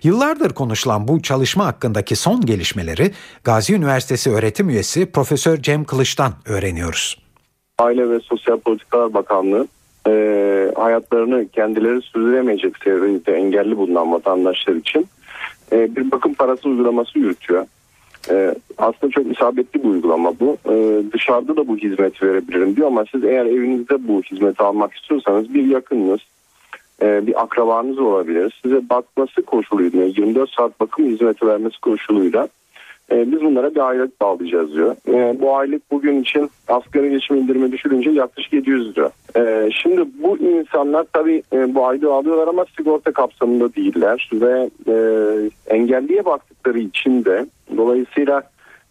[0.02, 3.12] Yıllardır konuşulan bu çalışma hakkındaki son gelişmeleri
[3.44, 7.18] Gazi Üniversitesi öğretim üyesi Profesör Cem Kılıç'tan öğreniyoruz.
[7.78, 9.68] Aile ve Sosyal Politikalar Bakanlığı
[10.06, 15.06] e, hayatlarını kendileri sürdüremeyecek seviyede engelli bulunan vatandaşlar için
[15.72, 17.66] e, bir bakım parası uygulaması yürütüyor.
[18.30, 20.56] E, aslında çok isabetli bir uygulama bu.
[20.72, 25.54] E, dışarıda da bu hizmet verebilirim diyor ama siz eğer evinizde bu hizmeti almak istiyorsanız
[25.54, 26.20] bir yakınınız,
[27.02, 28.60] e, bir akrabanız olabilir.
[28.62, 32.48] Size bakması koşuluyla 24 saat bakım hizmeti vermesi koşuluyla
[33.12, 34.96] e, biz bunlara bir aylık bağlayacağız diyor.
[35.08, 39.10] E, bu aylık bugün için asgari geçim indirimi düşürünce yaklaşık 700 lira.
[39.36, 44.94] E, şimdi bu insanlar tabii e, bu aylığı alıyorlar ama sigorta kapsamında değiller ve e,
[45.66, 48.42] engelliye baktıkları için de dolayısıyla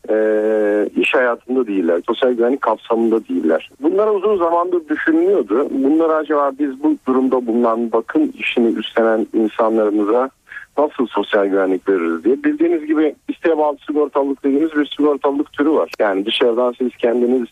[0.09, 0.15] e,
[0.95, 2.01] iş hayatında değiller.
[2.07, 3.69] Sosyal güvenlik kapsamında değiller.
[3.81, 5.67] Bunlar uzun zamandır düşünülüyordu.
[5.71, 10.29] Bunlar acaba biz bu durumda bulunan bakım işini üstlenen insanlarımıza
[10.77, 12.43] nasıl sosyal güvenlik veririz diye.
[12.43, 15.91] Bildiğiniz gibi isteğe bağlı sigortalılık dediğimiz bir sigortalılık türü var.
[15.99, 17.47] Yani dışarıdan siz kendiniz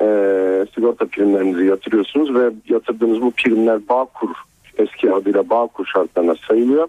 [0.00, 0.06] e,
[0.74, 4.30] sigorta primlerinizi yatırıyorsunuz ve yatırdığınız bu primler Bağkur
[4.78, 6.88] eski adıyla Bağkur şartlarına sayılıyor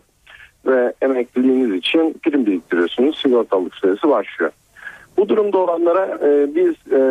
[0.66, 3.18] ve emekliliğiniz için prim biriktiriyorsunuz.
[3.18, 4.52] Sigortalılık süresi başlıyor.
[5.18, 7.02] Bu durumda olanlara e, biz e,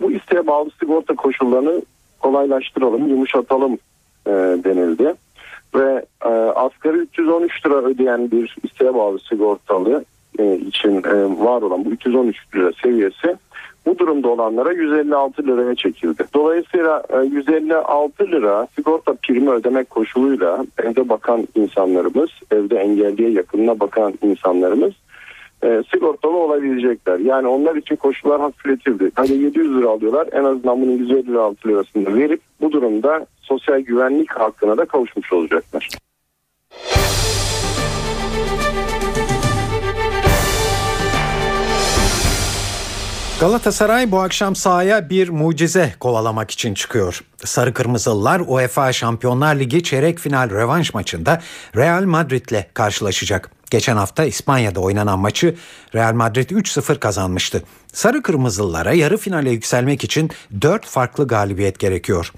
[0.00, 1.82] bu isteğe bağlı sigorta koşullarını
[2.20, 3.78] kolaylaştıralım, yumuşatalım
[4.26, 4.30] e,
[4.64, 5.14] denildi.
[5.74, 10.04] Ve e, asgari 313 lira ödeyen bir isteğe bağlı sigortalı
[10.38, 13.36] e, için e, var olan bu 313 lira seviyesi
[13.86, 16.24] bu durumda olanlara 156 liraya çekildi.
[16.34, 24.14] Dolayısıyla e, 156 lira sigorta primi ödemek koşuluyla evde bakan insanlarımız, evde engelliye yakınına bakan
[24.22, 24.92] insanlarımız
[25.64, 27.18] e, sigortalı olabilecekler.
[27.18, 29.10] Yani onlar için koşullar hafifletildi.
[29.14, 34.76] Hani 700 lira alıyorlar en azından bunun 156 lirasını verip bu durumda sosyal güvenlik hakkına
[34.76, 35.88] da kavuşmuş olacaklar.
[43.40, 47.24] Galatasaray bu akşam sahaya bir mucize kovalamak için çıkıyor.
[47.44, 51.40] Sarı Kırmızılılar UEFA Şampiyonlar Ligi çeyrek final rövanş maçında
[51.76, 53.50] Real Madrid'le karşılaşacak.
[53.70, 55.56] Geçen hafta İspanya'da oynanan maçı
[55.94, 57.62] Real Madrid 3-0 kazanmıştı.
[57.92, 60.30] Sarı Kırmızılılara yarı finale yükselmek için
[60.62, 62.32] 4 farklı galibiyet gerekiyor.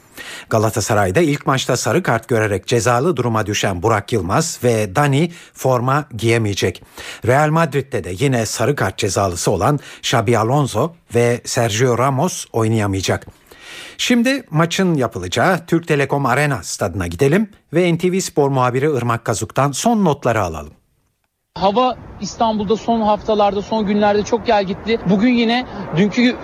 [0.50, 6.82] Galatasaray'da ilk maçta sarı kart görerek cezalı duruma düşen Burak Yılmaz ve Dani forma giyemeyecek.
[7.26, 13.26] Real Madrid'de de yine sarı kart cezalısı olan Xabi Alonso ve Sergio Ramos oynayamayacak.
[14.02, 20.04] Şimdi maçın yapılacağı Türk Telekom Arena stadına gidelim ve NTV Spor muhabiri Irmak Kazuk'tan son
[20.04, 20.72] notları alalım.
[21.54, 24.98] Hava İstanbul'da son haftalarda, son günlerde çok gelgitli.
[25.10, 26.36] Bugün yine dünkü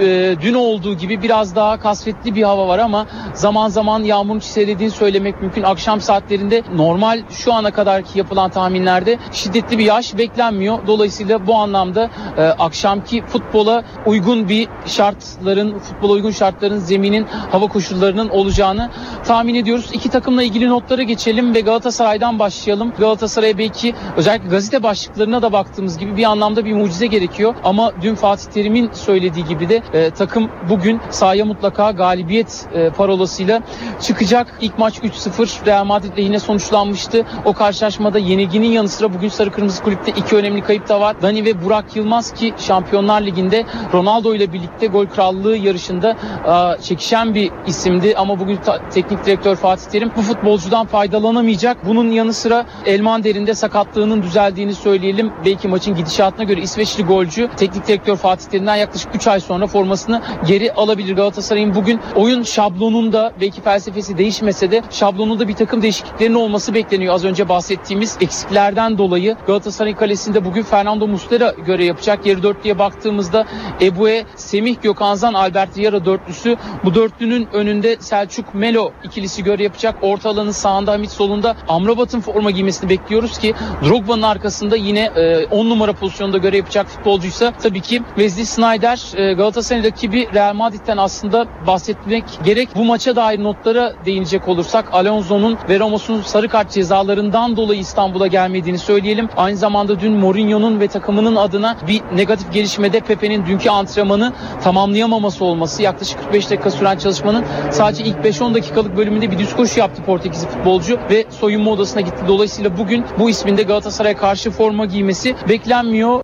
[0.00, 4.92] e, dün olduğu gibi biraz daha kasvetli bir hava var ama zaman zaman yağmurun çiselediğini
[4.92, 5.62] söylemek mümkün.
[5.62, 10.86] Akşam saatlerinde normal şu ana kadarki yapılan tahminlerde şiddetli bir yağış beklenmiyor.
[10.86, 18.28] Dolayısıyla bu anlamda e, akşamki futbola uygun bir şartların, futbola uygun şartların zeminin, hava koşullarının
[18.28, 18.90] olacağını
[19.24, 19.90] tahmin ediyoruz.
[19.92, 22.92] İki takımla ilgili notlara geçelim ve Galatasaray'dan başlayalım.
[22.98, 27.54] Galatasaray'a belki özellikle gazete başlıklarına da baktığımız gibi bir anlamda bir mucize gerekiyor.
[27.64, 33.62] Ama dün Fatih Terim'in söylediği gibi de e, takım bugün sahaya mutlaka galibiyet e, parolasıyla
[34.00, 34.58] çıkacak.
[34.60, 37.24] İlk maç 3-0 Real Madrid lehine sonuçlanmıştı.
[37.44, 41.22] O karşılaşmada yenilginin yanı sıra bugün Sarı Kırmızı Kulüp'te iki önemli kayıp da var.
[41.22, 46.16] Dani ve Burak Yılmaz ki Şampiyonlar Ligi'nde Ronaldo ile birlikte gol krallığı yarışında
[46.46, 48.14] e, çekişen bir isimdi.
[48.16, 51.86] Ama bugün ta, teknik direktör Fatih Terim bu futbolcudan faydalanamayacak.
[51.86, 55.32] Bunun yanı sıra Elmander'in de sakatlığının düzeldiğini söyleyelim.
[55.44, 60.22] Belki maçın gidişatına göre İsveçli golcü teknik direktör Fatih Terim'den yaklaşık 3 ay sonra formasını
[60.46, 61.16] geri alabilir.
[61.16, 67.14] Galatasaray'ın bugün oyun şablonunda belki felsefesi değişmese de şablonunda bir takım değişikliklerin olması bekleniyor.
[67.14, 72.26] Az önce bahsettiğimiz eksiklerden dolayı Galatasaray kalesinde bugün Fernando Muslera göre yapacak.
[72.26, 73.46] Yarı dörtlüye baktığımızda
[73.80, 76.56] Ebue, Semih Gökhanzan, Albert Yara dörtlüsü.
[76.84, 79.96] Bu dörtlünün önünde Selçuk Melo ikilisi göre yapacak.
[80.02, 83.54] Orta alanın sağında Hamit solunda Amrabat'ın forma giymesini bekliyoruz ki
[83.84, 85.10] Drogba'nın arkasında yine
[85.50, 90.96] 10 numara pozisyonda görev yapacak futbolcuysa tabii ki Wesley Snyder e, Galatasaray'ın rakibi Real Madrid'den
[90.96, 92.68] aslında bahsetmek gerek.
[92.76, 98.78] Bu maça dair notlara değinecek olursak Alonso'nun ve Ramos'un sarı kart cezalarından dolayı İstanbul'a gelmediğini
[98.78, 99.28] söyleyelim.
[99.36, 104.32] Aynı zamanda dün Mourinho'nun ve takımının adına bir negatif gelişmede Pepe'nin dünkü antrenmanı
[104.64, 109.80] tamamlayamaması olması yaklaşık 45 dakika süren çalışmanın sadece ilk 5-10 dakikalık bölümünde bir düz koşu
[109.80, 112.24] yaptı Portekizli futbolcu ve soyunma odasına gitti.
[112.28, 116.22] Dolayısıyla bugün bu isminde Galatasaray'a karşı forma giymesi beklenmiyor.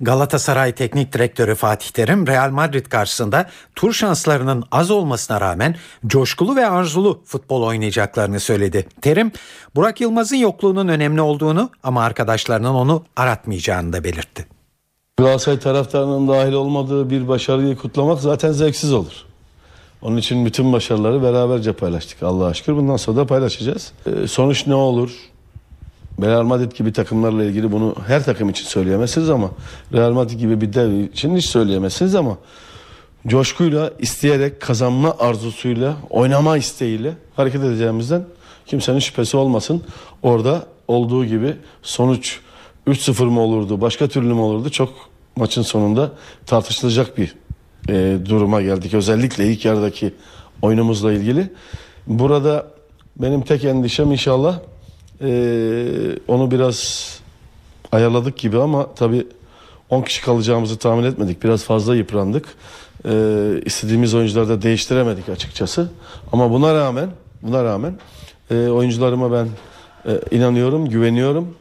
[0.00, 5.76] Galatasaray Teknik Direktörü Fatih Terim Real Madrid karşısında tur şanslarının az olmasına rağmen
[6.06, 8.86] coşkulu ve arzulu futbol oynayacaklarını söyledi.
[9.02, 9.32] Terim,
[9.74, 14.46] Burak Yılmaz'ın yokluğunun önemli olduğunu ama arkadaşlarının onu aratmayacağını da belirtti.
[15.16, 19.14] Galatasaray taraftarının dahil olmadığı bir başarıyı kutlamak zaten zevksiz olur.
[20.02, 22.76] Onun için bütün başarıları beraberce paylaştık Allah'a şükür.
[22.76, 23.92] Bundan sonra da paylaşacağız.
[24.06, 25.33] Ee, sonuç ne olur?
[26.22, 29.50] Real Madrid gibi takımlarla ilgili bunu her takım için söyleyemezsiniz ama
[29.92, 32.38] Real Madrid gibi bir dev için hiç söyleyemezsiniz ama
[33.26, 38.24] coşkuyla, isteyerek, kazanma arzusuyla, oynama isteğiyle hareket edeceğimizden
[38.66, 39.82] kimsenin şüphesi olmasın.
[40.22, 42.40] Orada olduğu gibi sonuç
[42.86, 44.90] 3-0 mı olurdu, başka türlü mü olurdu çok
[45.36, 46.12] maçın sonunda
[46.46, 47.34] tartışılacak bir
[47.88, 48.94] e, duruma geldik.
[48.94, 50.14] Özellikle ilk yarıdaki
[50.62, 51.52] oyunumuzla ilgili.
[52.06, 52.66] Burada
[53.16, 54.58] benim tek endişem inşallah
[55.20, 57.08] ee, onu biraz
[57.92, 59.26] ayarladık gibi ama tabii
[59.90, 61.44] 10 kişi kalacağımızı tahmin etmedik.
[61.44, 62.46] Biraz fazla yıprandık.
[63.08, 65.88] Ee, istediğimiz oyuncuları da değiştiremedik açıkçası.
[66.32, 67.10] Ama buna rağmen
[67.42, 67.94] buna rağmen
[68.50, 69.48] e, oyuncularıma ben
[70.12, 71.54] e, inanıyorum, güveniyorum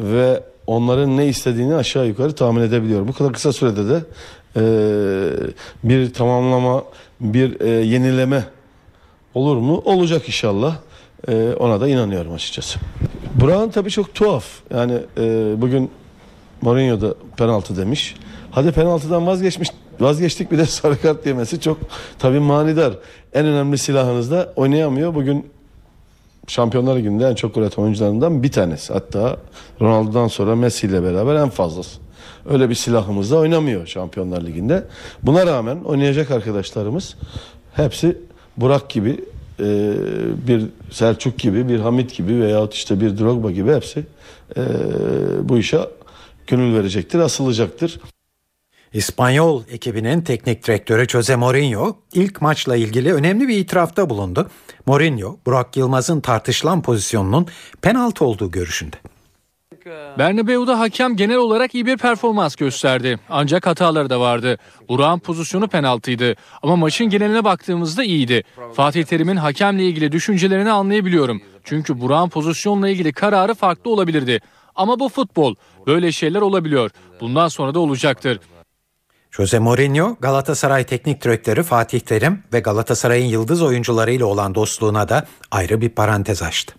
[0.00, 3.08] ve onların ne istediğini aşağı yukarı tahmin edebiliyorum.
[3.08, 4.04] Bu kadar kısa sürede de
[4.56, 4.64] e,
[5.84, 6.84] bir tamamlama,
[7.20, 8.44] bir e, yenileme
[9.34, 9.82] olur mu?
[9.84, 10.76] Olacak inşallah.
[11.28, 12.78] E, ona da inanıyorum açıkçası.
[13.34, 14.44] Burak'ın tabii çok tuhaf.
[14.70, 15.90] Yani e, bugün
[16.62, 18.14] Mourinho da penaltı demiş.
[18.50, 21.78] Hadi penaltıdan vazgeçmiş vazgeçtik bir de sarı kart yemesi çok
[22.18, 22.94] tabii manidar.
[23.32, 25.14] En önemli silahınızda oynayamıyor.
[25.14, 25.46] Bugün
[26.46, 28.92] Şampiyonlar Ligi'nde en çok gol atan oyuncularından bir tanesi.
[28.92, 29.36] Hatta
[29.80, 31.98] Ronaldo'dan sonra Messi ile beraber en fazlası.
[32.48, 34.84] Öyle bir silahımızda oynamıyor Şampiyonlar Ligi'nde.
[35.22, 37.16] Buna rağmen oynayacak arkadaşlarımız
[37.74, 38.18] hepsi
[38.56, 39.24] Burak gibi
[39.60, 39.94] e,
[40.48, 44.06] bir Selçuk gibi, bir Hamit gibi veyahut işte bir Drogba gibi hepsi
[44.56, 44.62] e,
[45.42, 45.80] bu işe
[46.46, 48.00] gönül verecektir, asılacaktır.
[48.92, 54.50] İspanyol ekibinin teknik direktörü Jose Mourinho ilk maçla ilgili önemli bir itirafta bulundu.
[54.86, 57.46] Mourinho, Burak Yılmaz'ın tartışılan pozisyonunun
[57.82, 58.96] penaltı olduğu görüşünde.
[60.18, 63.18] Bernabeu'da hakem genel olarak iyi bir performans gösterdi.
[63.28, 64.58] Ancak hataları da vardı.
[64.88, 66.34] Burak'ın pozisyonu penaltıydı.
[66.62, 68.44] Ama maçın geneline baktığımızda iyiydi.
[68.74, 71.42] Fatih Terim'in hakemle ilgili düşüncelerini anlayabiliyorum.
[71.64, 74.40] Çünkü Burak'ın pozisyonla ilgili kararı farklı olabilirdi.
[74.74, 75.54] Ama bu futbol.
[75.86, 76.90] Böyle şeyler olabiliyor.
[77.20, 78.40] Bundan sonra da olacaktır.
[79.30, 85.80] Jose Mourinho, Galatasaray Teknik Direktörü Fatih Terim ve Galatasaray'ın yıldız oyuncularıyla olan dostluğuna da ayrı
[85.80, 86.74] bir parantez açtı.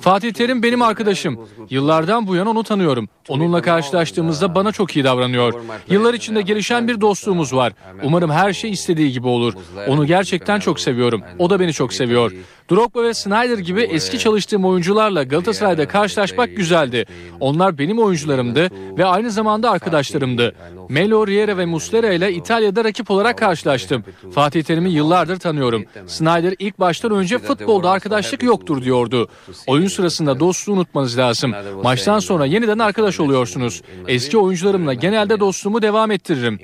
[0.00, 1.48] Fatih Terim benim arkadaşım.
[1.70, 3.08] Yıllardan bu yana onu tanıyorum.
[3.28, 5.54] Onunla karşılaştığımızda bana çok iyi davranıyor.
[5.88, 7.72] Yıllar içinde gelişen bir dostluğumuz var.
[8.02, 9.54] Umarım her şey istediği gibi olur.
[9.88, 11.22] Onu gerçekten çok seviyorum.
[11.38, 12.32] O da beni çok seviyor.
[12.70, 17.04] Drogba ve Snyder gibi eski çalıştığım oyuncularla Galatasaray'da karşılaşmak güzeldi.
[17.40, 20.54] Onlar benim oyuncularımdı ve aynı zamanda arkadaşlarımdı.
[20.88, 24.04] Melo, Riera ve Muslera ile İtalya'da rakip olarak karşılaştım.
[24.32, 25.84] Fatih Terim'i yıllardır tanıyorum.
[26.06, 29.28] Snyder ilk baştan önce futbolda arkadaşlık yoktur diyordu.
[29.66, 31.54] Oyun sırasında dostluğu unutmanız lazım.
[31.82, 33.82] Maçtan sonra yeniden arkadaş oluyorsunuz.
[34.08, 36.60] Eski oyuncularımla genelde dostluğumu devam ettiririm.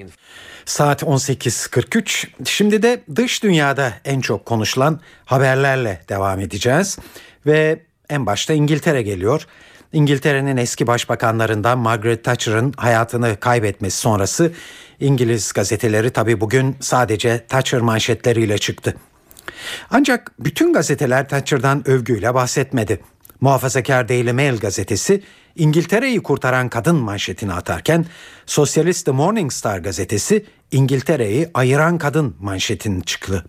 [0.65, 2.27] Saat 18.43.
[2.45, 6.99] Şimdi de dış dünyada en çok konuşulan haberlerle devam edeceğiz.
[7.47, 9.47] Ve en başta İngiltere geliyor.
[9.93, 14.53] İngiltere'nin eski başbakanlarından Margaret Thatcher'ın hayatını kaybetmesi sonrası
[15.01, 18.95] İngiliz gazeteleri tabi bugün sadece Thatcher manşetleriyle çıktı.
[19.91, 23.01] Ancak bütün gazeteler Thatcher'dan övgüyle bahsetmedi.
[23.41, 25.23] Muhafazakar Daily Mail gazetesi
[25.57, 28.05] İngiltere'yi kurtaran kadın manşetini atarken
[28.47, 33.45] Sosyalist The Morning Star gazetesi İngiltere'yi ayıran kadın manşetini çıktı.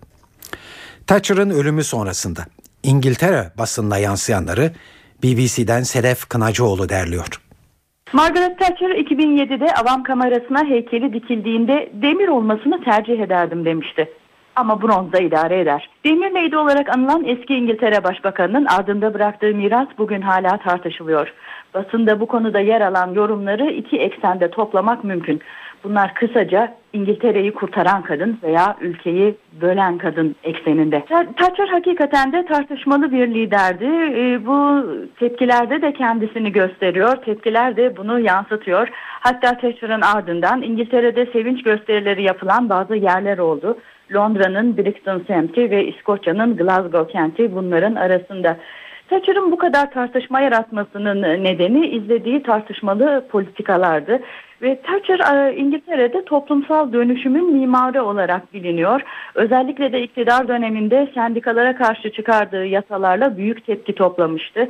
[1.06, 2.46] Thatcher'ın ölümü sonrasında
[2.82, 4.72] İngiltere basınına yansıyanları
[5.22, 7.26] BBC'den Sedef Kınacıoğlu derliyor.
[8.12, 14.08] Margaret Thatcher 2007'de avam kamerasına heykeli dikildiğinde demir olmasını tercih ederdim demişti.
[14.56, 15.88] Ama bronzda idare eder.
[16.04, 21.32] Demir neydi olarak anılan eski İngiltere Başbakanı'nın ardında bıraktığı miras bugün hala tartışılıyor.
[21.74, 25.40] Basında bu konuda yer alan yorumları iki eksende toplamak mümkün.
[25.84, 31.04] Bunlar kısaca İngiltere'yi kurtaran kadın veya ülkeyi bölen kadın ekseninde.
[31.36, 33.84] Thatcher hakikaten de tartışmalı bir liderdi.
[34.16, 34.86] E, bu
[35.18, 37.16] tepkilerde de kendisini gösteriyor.
[37.16, 38.88] Tepkiler de bunu yansıtıyor.
[39.20, 43.78] Hatta Thatcher'ın ardından İngiltere'de sevinç gösterileri yapılan bazı yerler oldu.
[44.14, 48.56] Londra'nın Brixton semti ve İskoçya'nın Glasgow kenti bunların arasında.
[49.10, 54.20] Thatcher'ın bu kadar tartışma yaratmasının nedeni izlediği tartışmalı politikalardı.
[54.62, 59.00] Ve Thatcher e, İngiltere'de toplumsal dönüşümün mimarı olarak biliniyor.
[59.34, 64.68] Özellikle de iktidar döneminde sendikalara karşı çıkardığı yasalarla büyük tepki toplamıştı.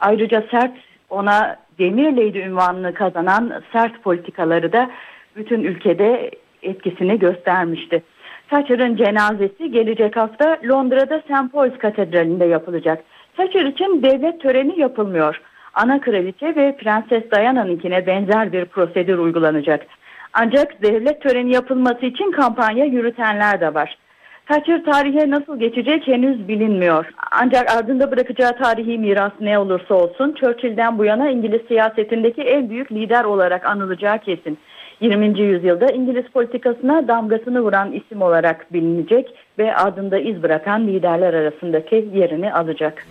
[0.00, 0.72] Ayrıca sert
[1.10, 4.90] ona Demir Lady ünvanını kazanan sert politikaları da
[5.36, 6.30] bütün ülkede
[6.62, 8.02] etkisini göstermişti.
[8.50, 11.52] Thatcher'ın cenazesi gelecek hafta Londra'da St.
[11.52, 13.04] Paul's Katedrali'nde yapılacak.
[13.36, 15.40] Thatcher için devlet töreni yapılmıyor.
[15.74, 19.86] Ana kraliçe ve Prenses Diana'nınkine benzer bir prosedür uygulanacak.
[20.32, 23.98] Ancak devlet töreni yapılması için kampanya yürütenler de var.
[24.48, 27.06] Thatcher tarihe nasıl geçecek henüz bilinmiyor.
[27.30, 32.92] Ancak ardında bırakacağı tarihi miras ne olursa olsun Churchill'den bu yana İngiliz siyasetindeki en büyük
[32.92, 34.58] lider olarak anılacağı kesin.
[35.00, 35.40] 20.
[35.40, 42.52] yüzyılda İngiliz politikasına damgasını vuran isim olarak bilinecek ve ardında iz bırakan liderler arasındaki yerini
[42.52, 43.06] alacak.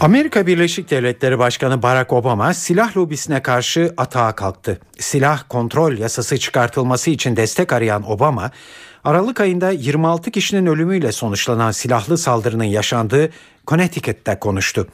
[0.00, 4.78] Amerika Birleşik Devletleri Başkanı Barack Obama silah lobisine karşı atağa kalktı.
[4.98, 8.50] Silah kontrol yasası çıkartılması için destek arayan Obama,
[9.04, 13.30] Aralık ayında 26 kişinin ölümüyle sonuçlanan silahlı saldırının yaşandığı
[13.66, 14.88] Connecticut'te konuştu.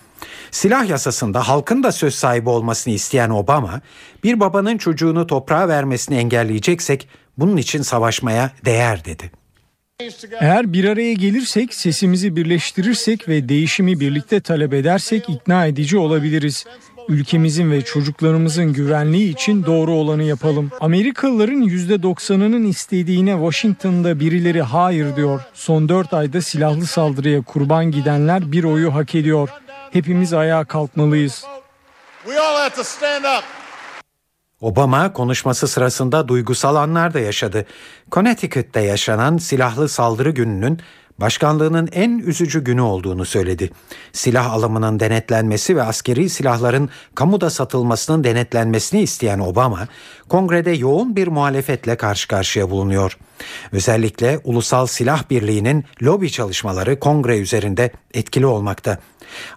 [0.51, 3.81] Silah yasasında halkın da söz sahibi olmasını isteyen Obama,
[4.25, 7.09] bir babanın çocuğunu toprağa vermesini engelleyeceksek
[7.39, 9.31] bunun için savaşmaya değer dedi.
[10.41, 16.65] Eğer bir araya gelirsek, sesimizi birleştirirsek ve değişimi birlikte talep edersek ikna edici olabiliriz.
[17.11, 20.71] Ülkemizin ve çocuklarımızın güvenliği için doğru olanı yapalım.
[20.81, 25.41] Amerikalıların %90'ının istediğine Washington'da birileri hayır diyor.
[25.55, 29.49] Son 4 ayda silahlı saldırıya kurban gidenler bir oyu hak ediyor.
[29.93, 31.45] Hepimiz ayağa kalkmalıyız.
[34.61, 37.67] Obama konuşması sırasında duygusal anlar da yaşadı.
[38.13, 40.81] Connecticut'te yaşanan silahlı saldırı gününün
[41.21, 43.71] başkanlığının en üzücü günü olduğunu söyledi.
[44.13, 49.89] Silah alımının denetlenmesi ve askeri silahların kamuda satılmasının denetlenmesini isteyen Obama,
[50.29, 53.17] kongrede yoğun bir muhalefetle karşı karşıya bulunuyor.
[53.73, 58.99] Özellikle Ulusal Silah Birliği'nin lobi çalışmaları kongre üzerinde etkili olmakta.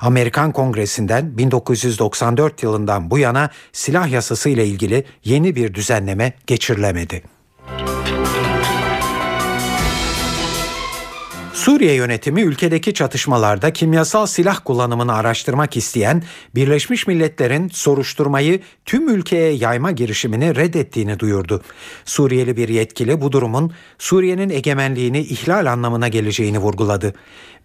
[0.02, 7.33] Amerikan Kongresi'nden 1994 yılından bu yana silah yasası ile ilgili yeni bir düzenleme geçirilemedi.
[11.64, 16.24] Suriye yönetimi ülkedeki çatışmalarda kimyasal silah kullanımını araştırmak isteyen
[16.56, 21.62] Birleşmiş Milletler'in soruşturmayı tüm ülkeye yayma girişimini reddettiğini duyurdu.
[22.06, 27.14] Suriyeli bir yetkili bu durumun Suriye'nin egemenliğini ihlal anlamına geleceğini vurguladı.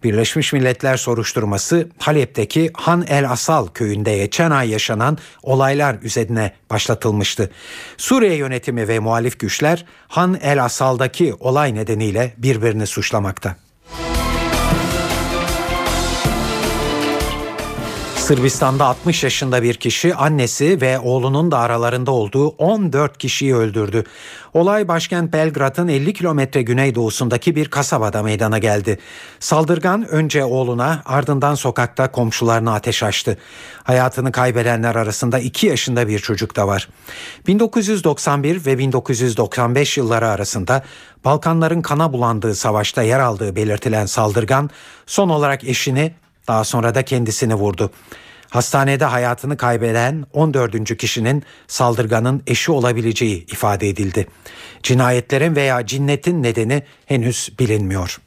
[0.03, 7.51] Birleşmiş Milletler soruşturması Halep'teki Han el Asal köyünde geçen ay yaşanan olaylar üzerine başlatılmıştı.
[7.97, 13.68] Suriye yönetimi ve muhalif güçler Han el Asal'daki olay nedeniyle birbirini suçlamakta.
[18.29, 24.03] Sırbistan'da 60 yaşında bir kişi annesi ve oğlunun da aralarında olduğu 14 kişiyi öldürdü.
[24.53, 28.99] Olay başkent Belgrad'ın 50 kilometre güneydoğusundaki bir kasabada meydana geldi.
[29.39, 33.37] Saldırgan önce oğluna ardından sokakta komşularına ateş açtı.
[33.83, 36.89] Hayatını kaybedenler arasında 2 yaşında bir çocuk da var.
[37.47, 40.83] 1991 ve 1995 yılları arasında
[41.25, 44.69] Balkanların kana bulandığı savaşta yer aldığı belirtilen saldırgan
[45.05, 46.13] son olarak eşini
[46.49, 47.91] daha sonra da kendisini vurdu.
[48.49, 50.97] Hastanede hayatını kaybeden 14.
[50.97, 54.27] kişinin saldırganın eşi olabileceği ifade edildi.
[54.83, 58.17] Cinayetlerin veya cinnetin nedeni henüz bilinmiyor.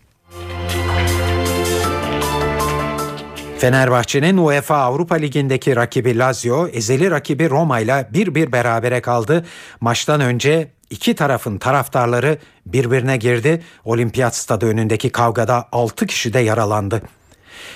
[3.58, 9.46] Fenerbahçe'nin UEFA Avrupa Ligi'ndeki rakibi Lazio, ezeli rakibi Roma ile bir bir berabere kaldı.
[9.80, 13.62] Maçtan önce iki tarafın taraftarları birbirine girdi.
[13.84, 17.02] Olimpiyat stadı önündeki kavgada 6 kişi de yaralandı.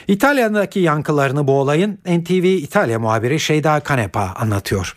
[0.08, 4.96] İtalya'daki yankılarını bu olayın NTV İtalya muhabiri Şeyda Kanepa anlatıyor.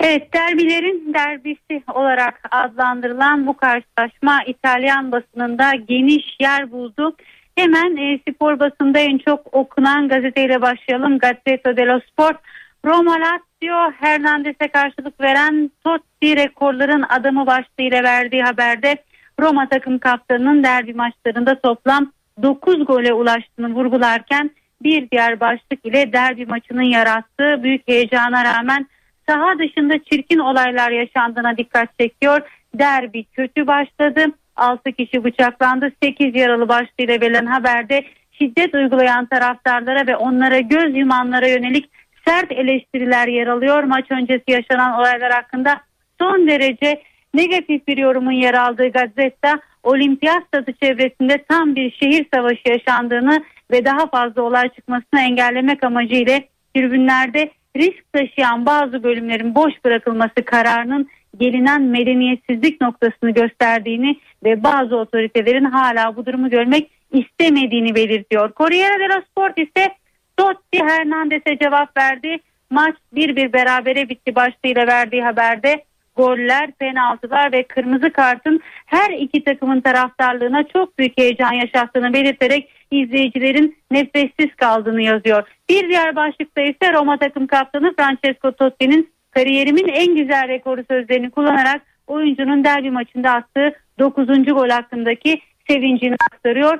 [0.00, 7.16] Evet derbilerin derbisi olarak adlandırılan bu karşılaşma İtalyan basınında geniş yer buldu.
[7.56, 11.18] Hemen e, spor basında en çok okunan gazeteyle başlayalım.
[11.18, 12.36] Gazzetta dello Sport.
[12.84, 18.96] Roma Lazio Hernandez'e karşılık veren Totti rekorların adamı başlığıyla verdiği haberde
[19.40, 22.12] Roma takım kaptanının derbi maçlarında toplam
[22.42, 24.50] 9 gole ulaştığını vurgularken
[24.82, 28.86] bir diğer başlık ile derbi maçının yarattığı büyük heyecana rağmen
[29.28, 32.40] saha dışında çirkin olaylar yaşandığına dikkat çekiyor.
[32.74, 34.24] Derbi kötü başladı.
[34.56, 35.92] 6 kişi bıçaklandı.
[36.02, 41.90] 8 yaralı başlığıyla verilen haberde şiddet uygulayan taraftarlara ve onlara göz yumanlara yönelik
[42.26, 43.82] sert eleştiriler yer alıyor.
[43.82, 45.80] Maç öncesi yaşanan olaylar hakkında
[46.20, 47.02] son derece
[47.34, 53.84] negatif bir yorumun yer aldığı Gazeta olimpiyat stadı çevresinde tam bir şehir savaşı yaşandığını ve
[53.84, 56.40] daha fazla olay çıkmasını engellemek amacıyla
[56.74, 61.08] tribünlerde risk taşıyan bazı bölümlerin boş bırakılması kararının
[61.38, 68.52] gelinen medeniyetsizlik noktasını gösterdiğini ve bazı otoritelerin hala bu durumu görmek istemediğini belirtiyor.
[68.56, 69.94] Corriere dello Sport ise
[70.36, 72.36] Totti Hernandez'e cevap verdi.
[72.70, 75.84] Maç bir bir berabere bitti başlığıyla verdiği haberde
[76.20, 83.76] goller, penaltılar ve kırmızı kartın her iki takımın taraftarlığına çok büyük heyecan yaşattığını belirterek izleyicilerin
[83.90, 85.48] nefessiz kaldığını yazıyor.
[85.68, 91.82] Bir diğer başlıkta ise Roma takım kaptanı Francesco Totti'nin kariyerimin en güzel rekoru sözlerini kullanarak
[92.06, 94.26] oyuncunun derbi maçında attığı 9.
[94.26, 96.78] gol hakkındaki sevincini aktarıyor.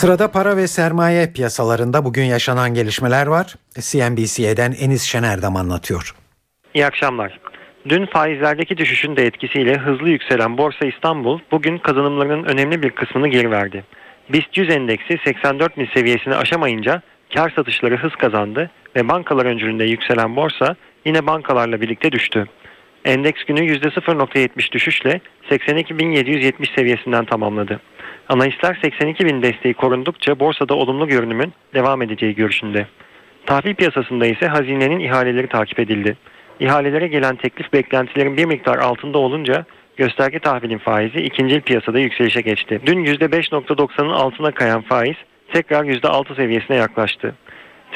[0.00, 3.54] Sırada para ve sermaye piyasalarında bugün yaşanan gelişmeler var.
[3.80, 6.14] CNBC'den Enis Şenerdam anlatıyor.
[6.74, 7.40] İyi akşamlar.
[7.88, 13.50] Dün faizlerdeki düşüşün de etkisiyle hızlı yükselen Borsa İstanbul bugün kazanımlarının önemli bir kısmını geri
[13.50, 13.84] verdi.
[14.32, 17.02] BIST 100 endeksi 84 bin seviyesini aşamayınca
[17.34, 22.46] kar satışları hız kazandı ve bankalar öncülüğünde yükselen borsa yine bankalarla birlikte düştü.
[23.04, 25.20] Endeks günü %0.70 düşüşle
[25.50, 27.80] 82.770 seviyesinden tamamladı.
[28.30, 32.86] Analistler 82 bin desteği korundukça borsada olumlu görünümün devam edeceği görüşünde.
[33.46, 36.16] Tahvil piyasasında ise hazinenin ihaleleri takip edildi.
[36.60, 39.64] İhalelere gelen teklif beklentilerin bir miktar altında olunca
[39.96, 42.80] gösterge tahvilin faizi ikinci piyasada yükselişe geçti.
[42.86, 45.16] Dün %5.90'ın altına kayan faiz
[45.52, 47.34] tekrar %6 seviyesine yaklaştı.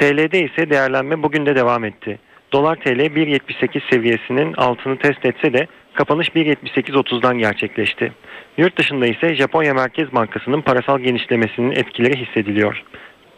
[0.01, 2.19] TL'de ise değerlenme bugün de devam etti.
[2.53, 8.13] Dolar TL 1.78 seviyesinin altını test etse de kapanış 1.78.30'dan gerçekleşti.
[8.59, 12.83] Yurt dışında ise Japonya Merkez Bankası'nın parasal genişlemesinin etkileri hissediliyor.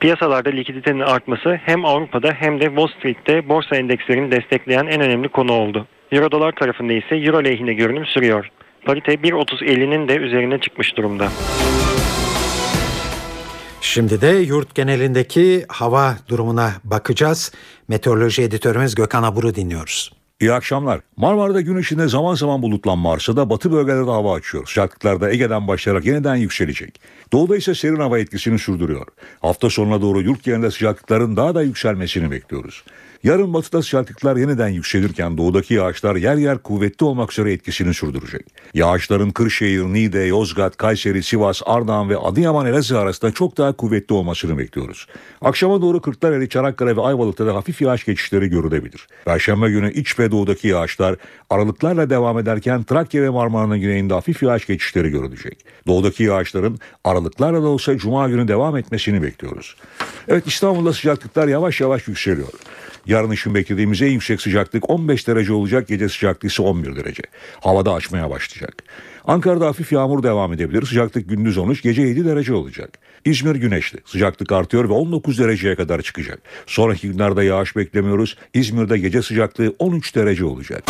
[0.00, 5.52] Piyasalarda likiditenin artması hem Avrupa'da hem de Wall Street'te borsa endekslerini destekleyen en önemli konu
[5.52, 5.86] oldu.
[6.12, 8.48] Euro dolar tarafında ise Euro lehine görünüm sürüyor.
[8.84, 11.28] Parite 1.30.50'nin de üzerine çıkmış durumda.
[13.80, 17.52] Şimdi de yurt genelindeki hava durumuna bakacağız.
[17.88, 20.15] Meteoroloji editörümüz Gökhan Abur'u dinliyoruz.
[20.40, 21.00] İyi akşamlar.
[21.16, 24.66] Marmara'da gün içinde zaman zaman bulutlanma arsa da batı bölgelerde hava açıyor.
[24.66, 27.00] Sıcaklıklar da Ege'den başlayarak yeniden yükselecek.
[27.32, 29.06] Doğuda ise serin hava etkisini sürdürüyor.
[29.40, 32.84] Hafta sonuna doğru yurt genelinde sıcaklıkların daha da yükselmesini bekliyoruz.
[33.22, 38.46] Yarın batıda sıcaklıklar yeniden yükselirken doğudaki yağışlar yer yer kuvvetli olmak üzere etkisini sürdürecek.
[38.74, 44.58] Yağışların Kırşehir, Niğde, Yozgat, Kayseri, Sivas, Ardahan ve Adıyaman Elazığ arasında çok daha kuvvetli olmasını
[44.58, 45.06] bekliyoruz.
[45.42, 49.06] Akşama doğru Kırklareli, Çanakkale ve Ayvalık'ta da hafif yağış geçişleri görülebilir.
[49.24, 51.16] Perşembe günü iç ve doğudaki yağışlar
[51.50, 55.64] aralıklarla devam ederken Trakya ve Marmara'nın güneyinde hafif yağış geçişleri görülecek.
[55.86, 59.76] Doğudaki yağışların aralıklarla da olsa Cuma günü devam etmesini bekliyoruz.
[60.28, 62.48] Evet İstanbul'da sıcaklıklar yavaş yavaş yükseliyor.
[63.06, 65.88] Yarın için beklediğimiz en yüksek sıcaklık 15 derece olacak.
[65.88, 67.22] Gece sıcaklığı ise 11 derece.
[67.60, 68.82] Havada açmaya başlayacak.
[69.24, 70.86] Ankara'da hafif yağmur devam edebilir.
[70.86, 72.98] Sıcaklık gündüz 13, gece 7 derece olacak.
[73.24, 73.98] İzmir güneşli.
[74.04, 76.38] Sıcaklık artıyor ve 19 dereceye kadar çıkacak.
[76.66, 78.36] Sonraki günlerde yağış beklemiyoruz.
[78.54, 80.84] İzmir'de gece sıcaklığı 13 derece olacak.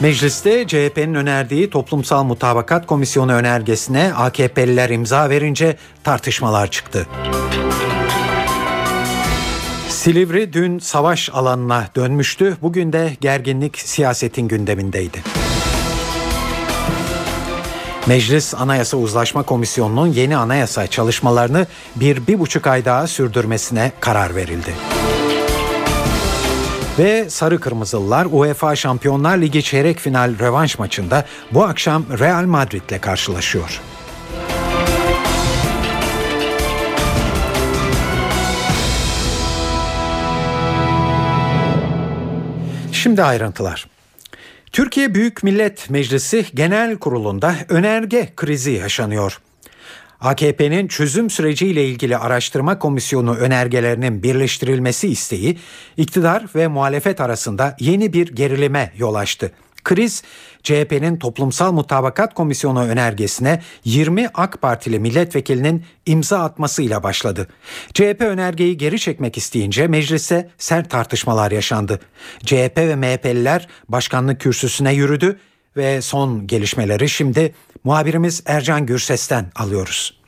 [0.00, 7.06] Mecliste CHP'nin önerdiği Toplumsal Mutabakat Komisyonu önergesine AKP'liler imza verince tartışmalar çıktı.
[9.98, 12.56] Silivri dün savaş alanına dönmüştü.
[12.62, 15.22] Bugün de gerginlik siyasetin gündemindeydi.
[18.06, 24.74] Meclis Anayasa Uzlaşma Komisyonu'nun yeni anayasa çalışmalarını bir, bir buçuk ay daha sürdürmesine karar verildi.
[26.98, 32.98] Ve Sarı Kırmızılılar UEFA Şampiyonlar Ligi çeyrek final rövanş maçında bu akşam Real Madrid ile
[32.98, 33.80] karşılaşıyor.
[42.98, 43.86] Şimdi ayrıntılar.
[44.72, 49.40] Türkiye Büyük Millet Meclisi Genel Kurulu'nda önerge krizi yaşanıyor.
[50.20, 55.58] AKP'nin çözüm süreciyle ilgili araştırma komisyonu önergelerinin birleştirilmesi isteği
[55.96, 59.52] iktidar ve muhalefet arasında yeni bir gerilime yol açtı.
[59.84, 60.22] Kriz
[60.62, 67.48] CHP'nin Toplumsal Mutabakat Komisyonu önergesine 20 AK Partili milletvekilinin imza atmasıyla başladı.
[67.94, 72.00] CHP önergeyi geri çekmek isteyince meclise sert tartışmalar yaşandı.
[72.44, 75.38] CHP ve MHP'liler başkanlık kürsüsüne yürüdü
[75.76, 77.54] ve son gelişmeleri şimdi
[77.84, 80.18] muhabirimiz Ercan Gürses'ten alıyoruz.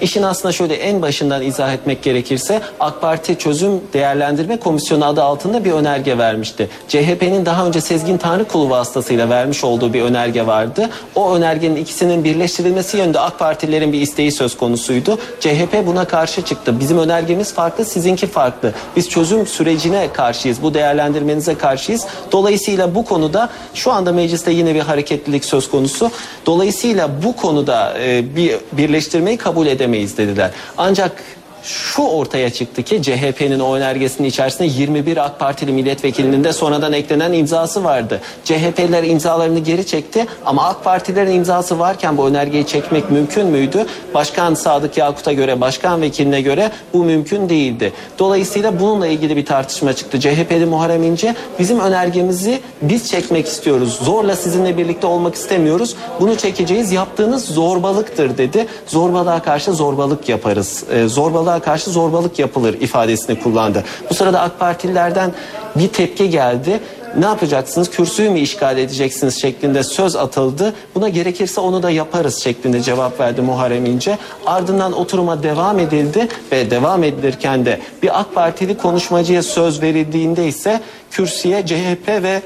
[0.00, 5.64] İşin aslında şöyle en başından izah etmek gerekirse AK Parti Çözüm Değerlendirme Komisyonu adı altında
[5.64, 6.68] bir önerge vermişti.
[6.88, 10.90] CHP'nin daha önce Sezgin Tanrıkulu vasıtasıyla vermiş olduğu bir önerge vardı.
[11.14, 15.18] O önergenin ikisinin birleştirilmesi yönünde AK Partilerin bir isteği söz konusuydu.
[15.40, 16.80] CHP buna karşı çıktı.
[16.80, 18.72] Bizim önergemiz farklı, sizinki farklı.
[18.96, 20.62] Biz çözüm sürecine karşıyız.
[20.62, 22.06] Bu değerlendirmenize karşıyız.
[22.32, 26.10] Dolayısıyla bu konuda şu anda mecliste yine bir hareketlilik söz konusu.
[26.46, 30.50] Dolayısıyla bu konuda e, bir birleştirmeyi kabul edemeyiz dediler.
[30.78, 31.22] Ancak
[31.62, 37.32] şu ortaya çıktı ki CHP'nin o önergesinin içerisinde 21 AK Partili milletvekilinin de sonradan eklenen
[37.32, 38.20] imzası vardı.
[38.44, 43.86] CHP'liler imzalarını geri çekti ama AK Partilerin imzası varken bu önergeyi çekmek mümkün müydü?
[44.14, 47.92] Başkan Sadık Yakut'a göre, başkan vekiline göre bu mümkün değildi.
[48.18, 50.20] Dolayısıyla bununla ilgili bir tartışma çıktı.
[50.20, 53.98] CHP'li Muharrem İnce bizim önergemizi biz çekmek istiyoruz.
[54.02, 55.94] Zorla sizinle birlikte olmak istemiyoruz.
[56.20, 56.92] Bunu çekeceğiz.
[56.92, 58.66] Yaptığınız zorbalıktır dedi.
[58.86, 60.84] Zorbalığa karşı zorbalık yaparız.
[60.92, 61.08] Ee,
[61.50, 63.84] zorbalığa karşı zorbalık yapılır ifadesini kullandı.
[64.10, 65.32] Bu sırada AK Partililerden
[65.76, 66.80] bir tepki geldi.
[67.18, 67.90] Ne yapacaksınız?
[67.90, 70.74] Kürsüyü mü işgal edeceksiniz şeklinde söz atıldı.
[70.94, 74.18] Buna gerekirse onu da yaparız şeklinde cevap verdi Muharrem İnce.
[74.46, 80.80] Ardından oturuma devam edildi ve devam edilirken de bir AK Partili konuşmacıya söz verildiğinde ise
[81.10, 82.42] kürsüye CHP ve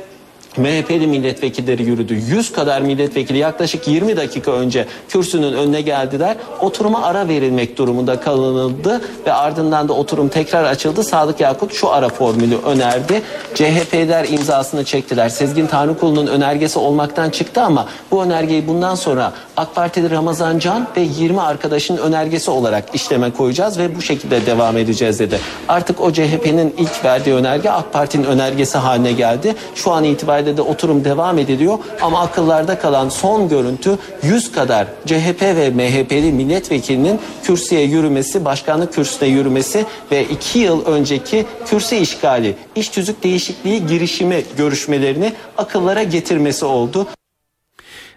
[0.56, 2.14] MHP'li milletvekilleri yürüdü.
[2.14, 6.36] 100 kadar milletvekili yaklaşık 20 dakika önce kürsünün önüne geldiler.
[6.60, 11.04] Oturuma ara verilmek durumunda kalınıldı ve ardından da oturum tekrar açıldı.
[11.04, 13.22] Sadık Yakut şu ara formülü önerdi.
[13.54, 15.28] CHP'ler imzasını çektiler.
[15.28, 21.00] Sezgin Tanrıkulu'nun önergesi olmaktan çıktı ama bu önergeyi bundan sonra AK Partili Ramazan Can ve
[21.00, 25.38] 20 arkadaşın önergesi olarak işleme koyacağız ve bu şekilde devam edeceğiz dedi.
[25.68, 29.54] Artık o CHP'nin ilk verdiği önerge AK Parti'nin önergesi haline geldi.
[29.74, 35.42] Şu an itibariyle de oturum devam ediliyor ama akıllarda kalan son görüntü 100 kadar CHP
[35.42, 42.88] ve MHP'li milletvekilinin kürsüye yürümesi, başkanlık kürsüne yürümesi ve 2 yıl önceki kürsü işgali, iş
[42.88, 47.06] tüzük değişikliği girişimi görüşmelerini akıllara getirmesi oldu.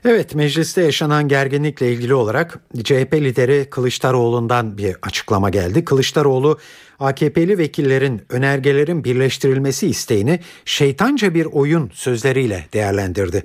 [0.09, 5.85] Evet mecliste yaşanan gerginlikle ilgili olarak CHP lideri Kılıçdaroğlu'ndan bir açıklama geldi.
[5.85, 6.59] Kılıçdaroğlu
[6.99, 13.43] AKP'li vekillerin önergelerin birleştirilmesi isteğini şeytanca bir oyun sözleriyle değerlendirdi.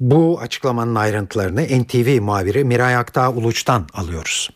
[0.00, 4.50] Bu açıklamanın ayrıntılarını NTV muhabiri Miray Aktağ Uluç'tan alıyoruz.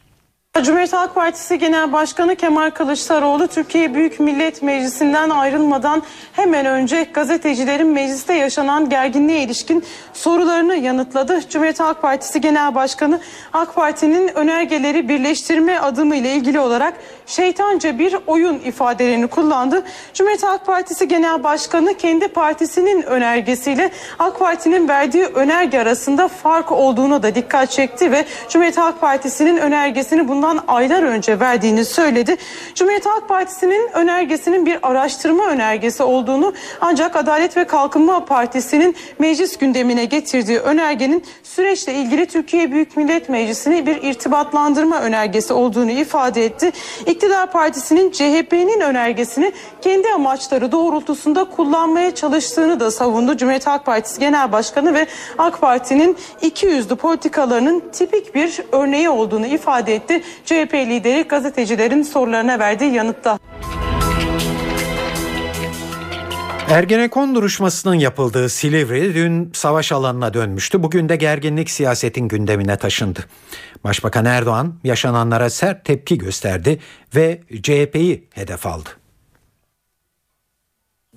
[0.54, 7.86] Cumhuriyet Halk Partisi Genel Başkanı Kemal Kılıçdaroğlu Türkiye Büyük Millet Meclisi'nden ayrılmadan hemen önce gazetecilerin
[7.86, 11.40] mecliste yaşanan gerginliğe ilişkin sorularını yanıtladı.
[11.48, 13.20] Cumhuriyet Halk Partisi Genel Başkanı
[13.52, 16.94] AK Parti'nin önergeleri birleştirme adımı ile ilgili olarak
[17.30, 19.82] şeytanca bir oyun ifadelerini kullandı.
[20.14, 27.22] Cumhuriyet Halk Partisi Genel Başkanı kendi partisinin önergesiyle AK Parti'nin verdiği önerge arasında fark olduğunu
[27.22, 32.36] da dikkat çekti ve Cumhuriyet Halk Partisi'nin önergesini bundan aylar önce verdiğini söyledi.
[32.74, 40.04] Cumhuriyet Halk Partisi'nin önergesinin bir araştırma önergesi olduğunu ancak Adalet ve Kalkınma Partisi'nin meclis gündemine
[40.04, 46.72] getirdiği önergenin süreçle ilgili Türkiye Büyük Millet Meclisi'ne bir irtibatlandırma önergesi olduğunu ifade etti.
[47.20, 49.52] İktidar Partisi'nin CHP'nin önergesini
[49.82, 53.36] kendi amaçları doğrultusunda kullanmaya çalıştığını da savundu.
[53.36, 55.06] Cumhuriyet Halk Partisi Genel Başkanı ve
[55.38, 60.22] AK Parti'nin iki yüzlü politikalarının tipik bir örneği olduğunu ifade etti.
[60.44, 63.38] CHP lideri gazetecilerin sorularına verdiği yanıtta.
[66.70, 70.82] Ergenekon duruşmasının yapıldığı Silivri dün savaş alanına dönmüştü.
[70.82, 73.20] Bugün de gerginlik siyasetin gündemine taşındı.
[73.84, 76.80] Başbakan Erdoğan yaşananlara sert tepki gösterdi
[77.14, 78.88] ve CHP'yi hedef aldı.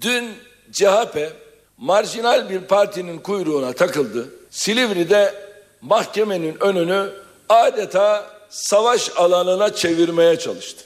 [0.01, 0.31] Dün
[0.71, 1.33] CHP
[1.77, 4.29] marjinal bir partinin kuyruğuna takıldı.
[4.49, 5.33] Silivri'de
[5.81, 7.09] mahkemenin önünü
[7.49, 10.85] adeta savaş alanına çevirmeye çalıştı.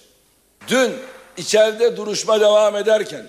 [0.67, 0.93] Dün
[1.37, 3.27] içeride duruşma devam ederken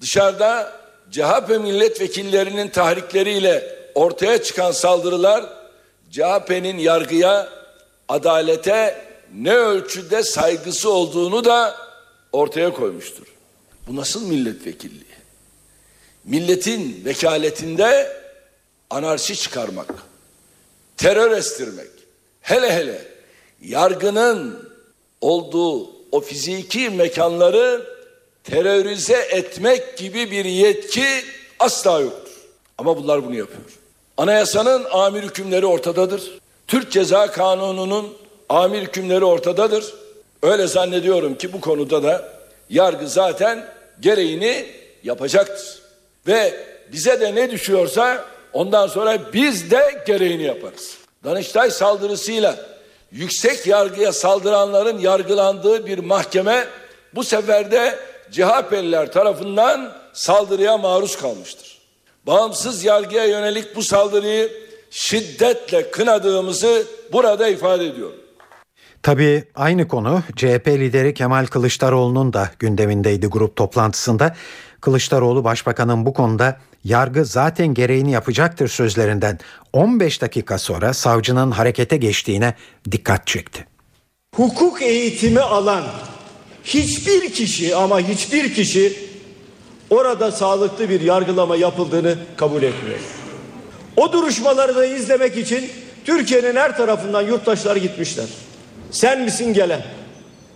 [0.00, 0.72] dışarıda
[1.10, 5.44] CHP milletvekillerinin tahrikleriyle ortaya çıkan saldırılar
[6.10, 7.48] CHP'nin yargıya,
[8.12, 9.04] adalete
[9.34, 11.76] ne ölçüde saygısı olduğunu da
[12.32, 13.26] ortaya koymuştur.
[13.86, 15.12] Bu nasıl milletvekilliği?
[16.24, 18.16] Milletin vekaletinde
[18.90, 19.94] anarşi çıkarmak,
[20.96, 21.90] terör estirmek,
[22.40, 23.04] hele hele
[23.62, 24.70] yargının
[25.20, 27.86] olduğu o fiziki mekanları
[28.44, 31.06] terörize etmek gibi bir yetki
[31.58, 32.32] asla yoktur.
[32.78, 33.62] Ama bunlar bunu yapıyor.
[34.16, 36.41] Anayasanın amir hükümleri ortadadır.
[36.72, 38.14] Türk Ceza Kanunu'nun
[38.48, 39.94] amir hükümleri ortadadır.
[40.42, 42.28] Öyle zannediyorum ki bu konuda da
[42.70, 43.66] yargı zaten
[44.00, 44.66] gereğini
[45.04, 45.82] yapacaktır.
[46.26, 46.54] Ve
[46.92, 50.98] bize de ne düşüyorsa ondan sonra biz de gereğini yaparız.
[51.24, 52.56] Danıştay saldırısıyla
[53.10, 56.66] yüksek yargıya saldıranların yargılandığı bir mahkeme
[57.14, 57.98] bu sefer de
[58.30, 61.78] CHP'liler tarafından saldırıya maruz kalmıştır.
[62.26, 68.16] Bağımsız yargıya yönelik bu saldırıyı şiddetle kınadığımızı burada ifade ediyorum.
[69.02, 74.36] Tabii aynı konu CHP lideri Kemal Kılıçdaroğlu'nun da gündemindeydi grup toplantısında.
[74.80, 79.38] Kılıçdaroğlu başbakanın bu konuda yargı zaten gereğini yapacaktır sözlerinden
[79.72, 82.54] 15 dakika sonra savcının harekete geçtiğine
[82.90, 83.66] dikkat çekti.
[84.36, 85.84] Hukuk eğitimi alan
[86.64, 88.98] hiçbir kişi ama hiçbir kişi
[89.90, 93.21] orada sağlıklı bir yargılama yapıldığını kabul etmiyor.
[93.96, 95.70] O duruşmaları da izlemek için
[96.04, 98.26] Türkiye'nin her tarafından yurttaşlar gitmişler.
[98.90, 99.82] Sen misin gelen?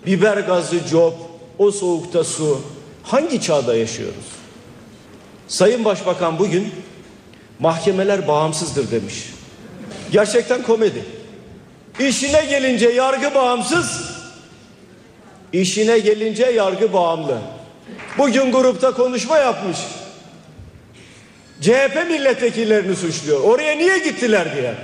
[0.07, 1.15] Biber gazı cop,
[1.59, 2.61] o soğukta su.
[3.03, 4.25] Hangi çağda yaşıyoruz?
[5.49, 6.73] Sayın Başbakan bugün
[7.59, 9.31] mahkemeler bağımsızdır demiş.
[10.13, 11.05] Gerçekten komedi.
[12.01, 14.03] İşine gelince yargı bağımsız,
[15.53, 17.39] işine gelince yargı bağımlı.
[18.19, 19.79] Bugün grupta konuşma yapmış.
[21.61, 23.41] CHP milletvekillerini suçluyor.
[23.41, 24.75] Oraya niye gittiler diye.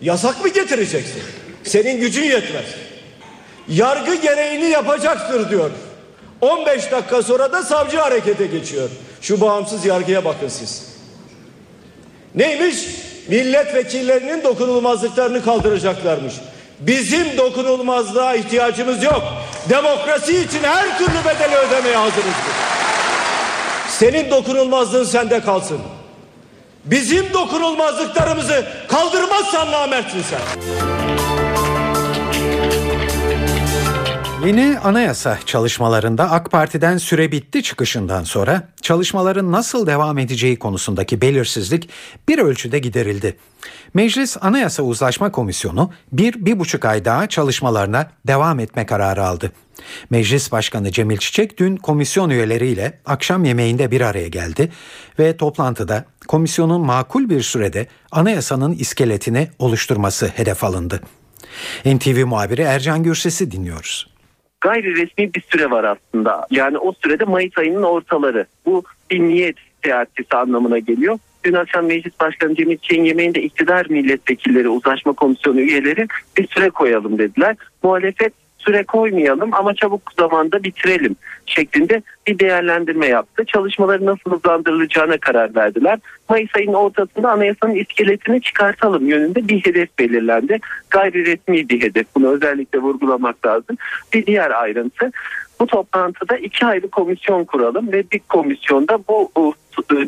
[0.00, 1.22] Yasak mı getireceksin?
[1.64, 2.64] Senin gücün yetmez.
[3.68, 5.70] Yargı gereğini yapacaktır diyor.
[6.40, 8.88] 15 dakika sonra da savcı harekete geçiyor.
[9.20, 10.92] Şu bağımsız yargıya bakın siz.
[12.34, 12.86] Neymiş?
[13.28, 16.34] Milletvekillerinin dokunulmazlıklarını kaldıracaklarmış.
[16.80, 19.22] Bizim dokunulmazlığa ihtiyacımız yok.
[19.70, 22.34] Demokrasi için her türlü bedeli ödemeye hazırız.
[24.02, 25.78] Senin dokunulmazlığın sende kalsın.
[26.84, 30.40] Bizim dokunulmazlıklarımızı kaldırmazsan namertsin sen.
[34.46, 41.88] Yeni anayasa çalışmalarında AK Parti'den süre bitti çıkışından sonra çalışmaların nasıl devam edeceği konusundaki belirsizlik
[42.28, 43.36] bir ölçüde giderildi.
[43.94, 49.52] Meclis Anayasa Uzlaşma Komisyonu bir, bir buçuk ay daha çalışmalarına devam etme kararı aldı.
[50.10, 54.68] Meclis Başkanı Cemil Çiçek dün komisyon üyeleriyle akşam yemeğinde bir araya geldi
[55.18, 61.00] ve toplantıda komisyonun makul bir sürede anayasanın iskeletini oluşturması hedef alındı.
[61.84, 64.12] NTV muhabiri Ercan Gürses'i dinliyoruz
[64.62, 66.46] gayri resmi bir süre var aslında.
[66.50, 68.46] Yani o sürede Mayıs ayının ortaları.
[68.66, 71.18] Bu bir niyet seyahatçisi anlamına geliyor.
[71.44, 76.06] Dün akşam Meclis Başkanı Cemil Çiğin yemeğinde iktidar milletvekilleri, uzlaşma komisyonu üyeleri
[76.36, 77.56] bir süre koyalım dediler.
[77.82, 78.32] Muhalefet
[78.64, 83.44] süre koymayalım ama çabuk zamanda bitirelim şeklinde bir değerlendirme yaptı.
[83.44, 85.98] Çalışmaları nasıl hızlandırılacağına karar verdiler.
[86.28, 90.58] Mayıs ayının ortasında anayasanın iskeletini çıkartalım yönünde bir hedef belirlendi.
[90.90, 92.06] Gayri resmi bir hedef.
[92.14, 93.76] Bunu özellikle vurgulamak lazım.
[94.12, 95.12] Bir diğer ayrıntı
[95.62, 99.54] bu toplantıda iki ayrı komisyon kuralım ve bir komisyonda bu, bu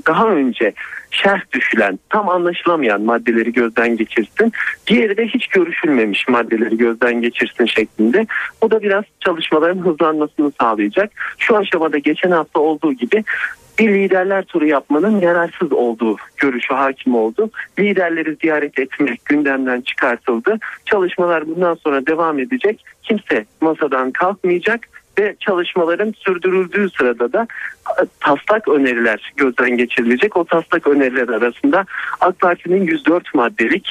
[0.06, 0.72] daha önce
[1.10, 4.52] şerh düşülen, tam anlaşılamayan maddeleri gözden geçirsin.
[4.86, 8.26] Diğeri de hiç görüşülmemiş maddeleri gözden geçirsin şeklinde.
[8.62, 11.10] Bu da biraz çalışmaların hızlanmasını sağlayacak.
[11.38, 13.24] Şu aşamada geçen hafta olduğu gibi
[13.78, 17.50] bir liderler turu yapmanın yararsız olduğu görüşü hakim oldu.
[17.78, 20.58] Liderleri ziyaret etmek gündemden çıkartıldı.
[20.86, 22.84] Çalışmalar bundan sonra devam edecek.
[23.02, 24.88] Kimse masadan kalkmayacak
[25.18, 27.46] ve çalışmaların sürdürüldüğü sırada da
[28.20, 30.36] taslak öneriler gözden geçirilecek.
[30.36, 31.84] O taslak öneriler arasında
[32.20, 33.88] AK Parti'nin 104 maddelik,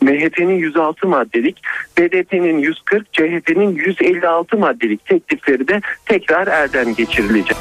[0.00, 1.62] MHP'nin 106 maddelik,
[1.98, 7.56] BDP'nin 140, CHP'nin 156 maddelik teklifleri de tekrar elden geçirilecek.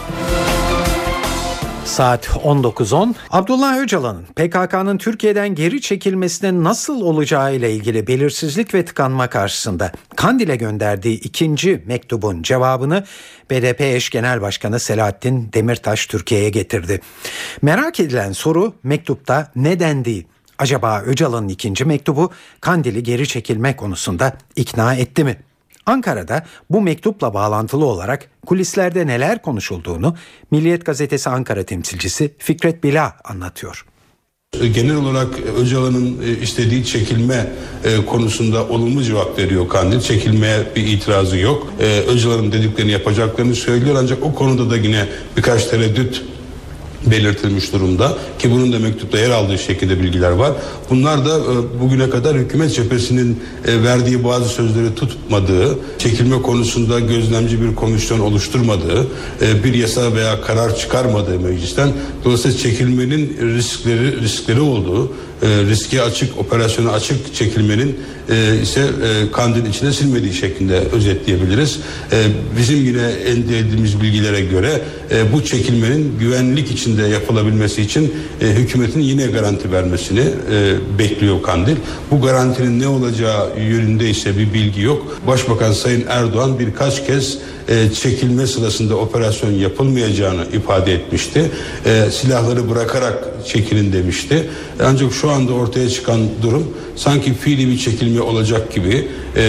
[1.95, 3.13] Saat 19.10.
[3.29, 10.55] Abdullah Öcalan'ın PKK'nın Türkiye'den geri çekilmesine nasıl olacağı ile ilgili belirsizlik ve tıkanma karşısında Kandil'e
[10.55, 13.03] gönderdiği ikinci mektubun cevabını
[13.49, 17.01] BDP eş genel başkanı Selahattin Demirtaş Türkiye'ye getirdi.
[17.61, 20.25] Merak edilen soru mektupta ne dendiği.
[20.57, 22.31] Acaba Öcalan'ın ikinci mektubu
[22.61, 25.37] Kandil'i geri çekilme konusunda ikna etti mi?
[25.85, 30.15] Ankara'da bu mektupla bağlantılı olarak kulislerde neler konuşulduğunu
[30.51, 33.85] Milliyet Gazetesi Ankara temsilcisi Fikret Bila anlatıyor.
[34.73, 35.27] Genel olarak
[35.57, 37.47] Öcalan'ın e, istediği çekilme
[37.83, 39.99] e, konusunda olumlu cevap veriyor Kandil.
[39.99, 41.73] Çekilmeye bir itirazı yok.
[41.79, 45.05] E, Öcalan'ın dediklerini yapacaklarını söylüyor ancak o konuda da yine
[45.37, 46.25] birkaç tereddüt
[47.11, 50.51] belirtilmiş durumda ki bunun da mektupta yer aldığı şekilde bilgiler var.
[50.89, 57.61] Bunlar da e, bugüne kadar hükümet cephesinin e, verdiği bazı sözleri tutmadığı, çekilme konusunda gözlemci
[57.61, 59.07] bir komisyon oluşturmadığı,
[59.41, 61.89] e, bir yasa veya karar çıkarmadığı meclisten
[62.25, 65.11] dolayısıyla çekilmenin riskleri riskleri olduğu
[65.43, 71.79] e, riske açık, operasyona açık çekilmenin e, ise e, Kandil içine silmediği şeklinde özetleyebiliriz.
[72.11, 72.23] E,
[72.59, 74.81] bizim yine elde ettiğimiz bilgilere göre
[75.11, 80.19] e, bu çekilmenin güvenlik içinde yapılabilmesi için e, hükümetin yine garanti vermesini
[80.51, 81.75] e, bekliyor Kandil.
[82.11, 85.21] Bu garantinin ne olacağı yönünde ise bir bilgi yok.
[85.27, 87.37] Başbakan Sayın Erdoğan birkaç kez
[87.67, 91.51] e, çekilme sırasında operasyon yapılmayacağını ifade etmişti.
[91.85, 94.49] E, silahları bırakarak çekilin demişti.
[94.83, 99.41] Ancak şu anda ortaya çıkan durum sanki fiili bir çekilme olacak gibi e,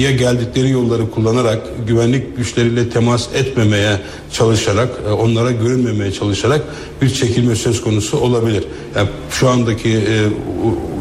[0.00, 4.00] ya geldikleri yolları kullanarak güvenlik güçleriyle temas etmemeye
[4.32, 6.62] çalışarak e, onlara görünmemeye çalışarak
[7.02, 8.64] bir çekilme söz konusu olabilir.
[8.96, 10.24] Yani şu andaki e,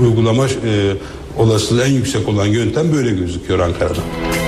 [0.01, 0.49] uygulama e,
[1.38, 4.46] olasılığı en yüksek olan yöntem böyle gözüküyor Ankara'da.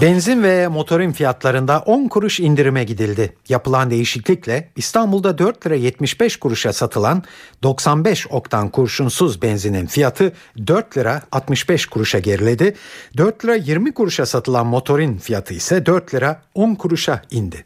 [0.00, 3.36] Benzin ve motorin fiyatlarında 10 kuruş indirime gidildi.
[3.48, 7.22] Yapılan değişiklikle İstanbul'da 4 lira 75 kuruşa satılan
[7.62, 10.32] 95 oktan kurşunsuz benzinin fiyatı
[10.66, 12.74] 4 lira 65 kuruşa geriledi.
[13.16, 17.64] 4 lira 20 kuruşa satılan motorin fiyatı ise 4 lira 10 kuruşa indi.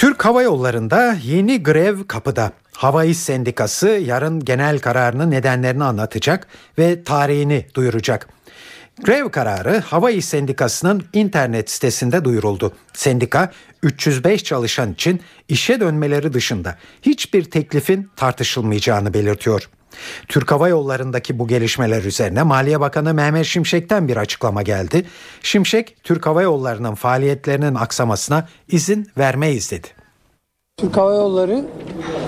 [0.00, 2.52] Türk Hava Yolları'nda yeni grev kapıda.
[2.72, 6.46] Hava İş Sendikası yarın genel kararının nedenlerini anlatacak
[6.78, 8.28] ve tarihini duyuracak.
[9.02, 12.72] Grev kararı Hava İş Sendikası'nın internet sitesinde duyuruldu.
[12.92, 19.68] Sendika 305 çalışan için işe dönmeleri dışında hiçbir teklifin tartışılmayacağını belirtiyor.
[20.28, 25.06] Türk Hava Yolları'ndaki bu gelişmeler üzerine Maliye Bakanı Mehmet Şimşek'ten bir açıklama geldi.
[25.42, 29.88] Şimşek, Türk Hava Yolları'nın faaliyetlerinin aksamasına izin vermeyiz dedi.
[30.76, 31.64] Türk Hava Yolları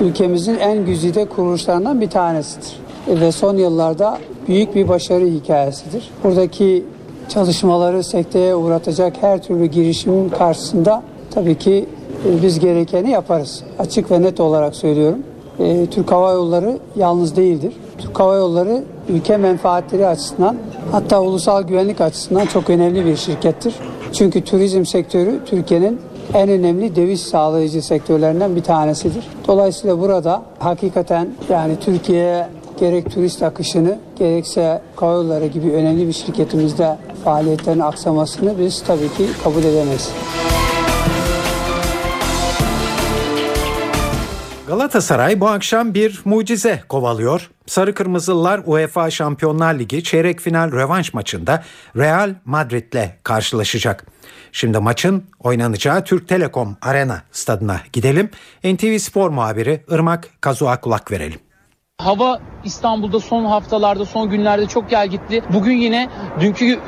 [0.01, 2.81] ülkemizin en güzide kuruluşlarından bir tanesidir.
[3.09, 6.11] Ve son yıllarda büyük bir başarı hikayesidir.
[6.25, 6.85] Buradaki
[7.29, 11.87] çalışmaları sekteye uğratacak her türlü girişimin karşısında tabii ki
[12.29, 13.65] e, biz gerekeni yaparız.
[13.79, 15.19] Açık ve net olarak söylüyorum.
[15.59, 17.73] E, Türk Hava Yolları yalnız değildir.
[17.99, 20.57] Türk Hava Yolları ülke menfaatleri açısından
[20.93, 23.75] hatta ulusal güvenlik açısından çok önemli bir şirkettir.
[24.13, 26.01] Çünkü turizm sektörü Türkiye'nin
[26.35, 29.29] en önemli döviz sağlayıcı sektörlerinden bir tanesidir.
[29.49, 32.47] Dolayısıyla burada hakikaten yani Türkiye'ye
[32.81, 39.65] gerek turist akışını gerekse karayolları gibi önemli bir şirketimizde faaliyetlerin aksamasını biz tabii ki kabul
[39.65, 40.11] edemeyiz.
[44.73, 47.51] Galatasaray bu akşam bir mucize kovalıyor.
[47.67, 51.65] Sarı Kırmızılılar UEFA Şampiyonlar Ligi çeyrek final rövanş maçında
[51.97, 54.07] Real Madrid'le karşılaşacak.
[54.53, 58.31] Şimdi maçın oynanacağı Türk Telekom Arena stadına gidelim.
[58.65, 61.41] NTV Spor muhabiri Irmak Kazu'a kulak verelim.
[62.05, 65.43] Hava İstanbul'da son haftalarda, son günlerde çok gel gitti.
[65.53, 66.09] Bugün yine
[66.41, 66.79] dünkü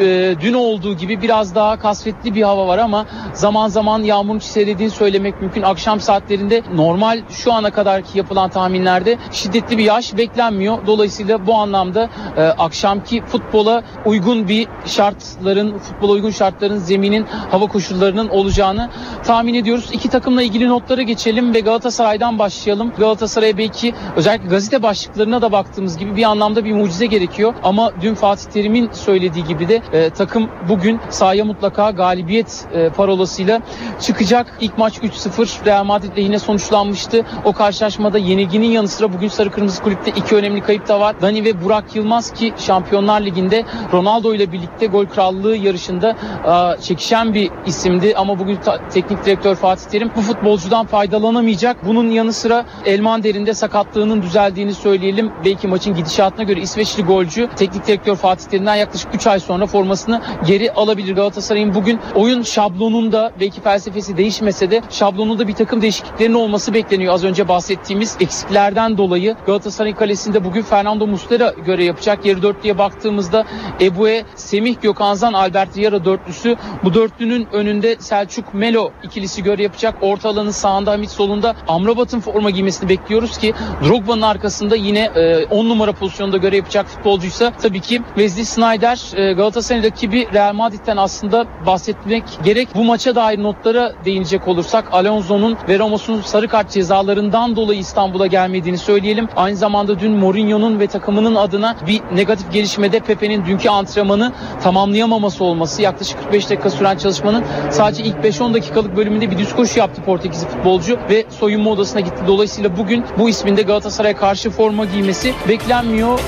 [0.00, 4.90] e, dün olduğu gibi biraz daha kasvetli bir hava var ama zaman zaman yağmurun çiselediğini
[4.90, 5.62] söylemek mümkün.
[5.62, 10.86] Akşam saatlerinde normal şu ana kadarki yapılan tahminlerde şiddetli bir yağış beklenmiyor.
[10.86, 18.28] Dolayısıyla bu anlamda e, akşamki futbola uygun bir şartların, futbola uygun şartların zeminin, hava koşullarının
[18.28, 18.90] olacağını
[19.24, 19.90] tahmin ediyoruz.
[19.92, 22.92] İki takımla ilgili notlara geçelim ve Galatasaray'dan başlayalım.
[22.98, 27.54] Galatasaray belki özellikle gazete başlıklarına da baktığımız gibi bir anlamda bir mucize gerekiyor.
[27.62, 33.60] Ama dün Fatih Terim'in söylediği gibi de e, takım bugün sahaya mutlaka galibiyet e, parolasıyla
[34.00, 34.58] çıkacak.
[34.60, 37.24] İlk maç 3-0 Real Madrid yine sonuçlanmıştı.
[37.44, 41.16] O karşılaşmada yenilginin yanı sıra bugün Sarı Kırmızı Kulüp'te iki önemli kayıp da var.
[41.22, 47.34] Dani ve Burak Yılmaz ki Şampiyonlar Ligi'nde Ronaldo ile birlikte gol krallığı yarışında e, çekişen
[47.34, 48.14] bir isimdi.
[48.16, 48.58] Ama bugün
[48.92, 51.86] teknik direktör Fatih Terim bu futbolcudan faydalanamayacak.
[51.86, 54.22] Bunun yanı sıra Elman derinde sakatlığının
[54.52, 55.32] düzeldiğini söyleyelim.
[55.44, 60.22] Belki maçın gidişatına göre İsveçli golcü teknik direktör Fatih Terim'den yaklaşık 3 ay sonra formasını
[60.46, 61.14] geri alabilir.
[61.14, 67.14] Galatasaray'ın bugün oyun şablonunda belki felsefesi değişmese de şablonunda bir takım değişikliklerin olması bekleniyor.
[67.14, 72.26] Az önce bahsettiğimiz eksiklerden dolayı Galatasaray kalesinde bugün Fernando Muslera göre yapacak.
[72.26, 73.44] Yarı dörtlüye baktığımızda
[73.80, 76.56] Ebue, Semih Gökhanzan, Albert Riera dörtlüsü.
[76.84, 79.94] Bu dörtlünün önünde Selçuk Melo ikilisi göre yapacak.
[80.00, 85.10] Orta alanın sağında Hamit solunda Amrabat'ın forma giymesini bekliyoruz ki Drogba'nın arkasında yine
[85.50, 90.54] 10 e, numara pozisyonda görev yapacak futbolcuysa tabii ki Wesley Snyder e, Galatasaray rakibi Real
[90.54, 92.68] Madrid'den aslında bahsetmek gerek.
[92.74, 98.78] Bu maça dair notlara değinecek olursak Alonso'nun ve Ramos'un sarı kart cezalarından dolayı İstanbul'a gelmediğini
[98.78, 99.28] söyleyelim.
[99.36, 105.82] Aynı zamanda dün Mourinho'nun ve takımının adına bir negatif gelişmede Pepe'nin dünkü antrenmanı tamamlayamaması olması
[105.82, 110.48] yaklaşık 45 dakika süren çalışmanın sadece ilk 5-10 dakikalık bölümünde bir düz koşu yaptı Portekizli
[110.48, 112.22] futbolcu ve soyunma odasına gitti.
[112.26, 116.20] Dolayısıyla bugün bu isminde Galatasaray'a karşı forma giymesi beklenmiyor.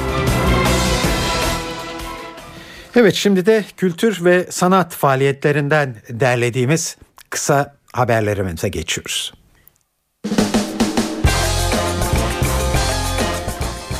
[2.97, 6.97] Evet şimdi de kültür ve sanat faaliyetlerinden derlediğimiz
[7.30, 9.32] kısa haberlerimize geçiyoruz.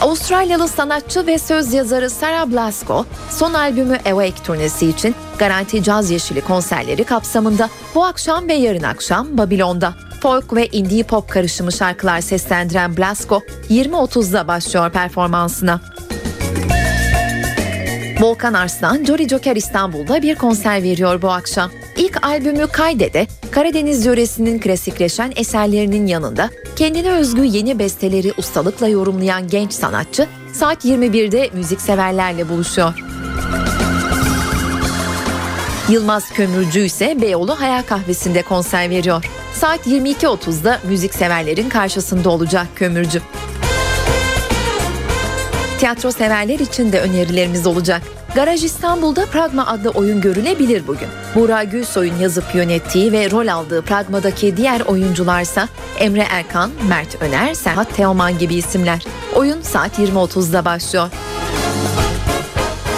[0.01, 6.41] Avustralyalı sanatçı ve söz yazarı Sarah Blasko, son albümü Awake turnesi için Garanti Caz Yeşili
[6.41, 9.95] konserleri kapsamında bu akşam ve yarın akşam Babilon'da
[10.25, 15.81] folk ve indie pop karışımı şarkılar seslendiren Blasko 20.30'da başlıyor performansına.
[18.21, 21.71] Volkan Arslan, Jolly Joker İstanbul'da bir konser veriyor bu akşam.
[21.97, 29.73] İlk albümü Kayde'de Karadeniz yöresinin klasikleşen eserlerinin yanında kendine özgü yeni besteleri ustalıkla yorumlayan genç
[29.73, 32.95] sanatçı saat 21'de müzikseverlerle buluşuyor.
[35.89, 39.44] Yılmaz Kömürcü ise Beyoğlu Hayal Kahvesi'nde konser veriyor.
[39.55, 43.23] Saat 22.30'da müzikseverlerin karşısında olacak Kömürcü.
[45.79, 48.03] Tiyatro severler için de önerilerimiz olacak.
[48.35, 51.09] Garaj İstanbul'da Pragma adlı oyun görülebilir bugün.
[51.35, 57.97] Buğra Gülsoy'un yazıp yönettiği ve rol aldığı Pragma'daki diğer oyuncularsa Emre Erkan, Mert Öner, Serhat
[57.97, 59.05] Teoman gibi isimler.
[59.35, 61.09] Oyun saat 20.30'da başlıyor.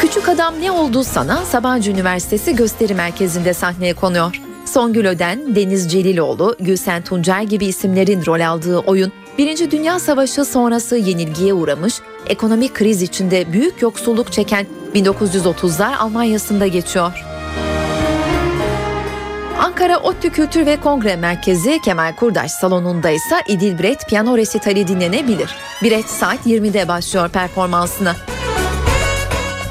[0.00, 4.45] Küçük Adam Ne Oldu Sana Sabancı Üniversitesi Gösteri Merkezi'nde sahneye konuyor.
[4.76, 10.96] Songül Öden, Deniz Celiloğlu, Gülsen Tuncer gibi isimlerin rol aldığı oyun, Birinci Dünya Savaşı sonrası
[10.96, 11.94] yenilgiye uğramış,
[12.26, 17.24] ekonomik kriz içinde büyük yoksulluk çeken 1930'lar Almanya'sında geçiyor.
[19.58, 25.54] Ankara ODTÜ Kültür ve Kongre Merkezi Kemal Kurdaş Salonu'nda ise İdil Brett piyano resitali dinlenebilir.
[25.82, 28.16] Brett saat 20'de başlıyor performansına.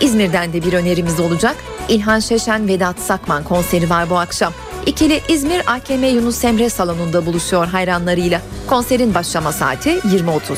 [0.02, 1.56] İzmir'den de bir önerimiz olacak.
[1.90, 4.54] İlhan Şeşen Vedat Sakman konseri var bu akşam.
[4.86, 8.42] İkili İzmir AKM Yunus Emre salonunda buluşuyor hayranlarıyla.
[8.68, 10.58] Konserin başlama saati 20.30.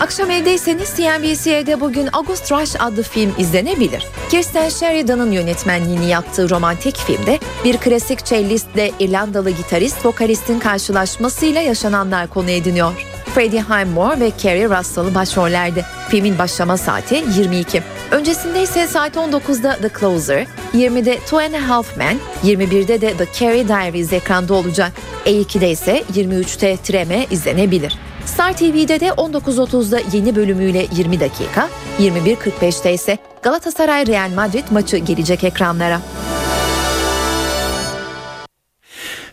[0.00, 4.06] Akşam evdeyseniz CNBC'de bugün August Rush adlı film izlenebilir.
[4.30, 12.50] Kirsten Sheridan'ın yönetmenliğini yaptığı romantik filmde bir klasik cellistle İrlandalı gitarist vokalistin karşılaşmasıyla yaşananlar konu
[12.50, 12.92] ediniyor.
[13.36, 15.84] Freddie Highmore ve Kerry Russell başrollerde.
[16.08, 17.82] Filmin başlama saati 22.
[18.10, 23.26] Öncesinde ise saat 19'da The Closer, 20'de Two and a Half Men, 21'de de The
[23.40, 24.92] Carrie Diaries ekranda olacak.
[25.26, 27.98] E2'de ise 23'te Treme izlenebilir.
[28.24, 31.68] Star TV'de de 19.30'da yeni bölümüyle 20 dakika,
[32.00, 36.00] 21.45'te ise Galatasaray Real Madrid maçı gelecek ekranlara.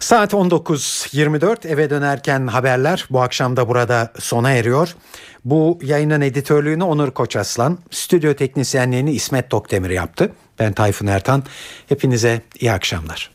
[0.04, 4.95] Saat 19.24 eve dönerken haberler bu akşam da burada sona eriyor.
[5.45, 10.32] Bu yayının editörlüğünü Onur Koçaslan, stüdyo teknisyenliğini İsmet Tokdemir yaptı.
[10.60, 11.43] Ben Tayfun Ertan.
[11.89, 13.32] Hepinize iyi akşamlar.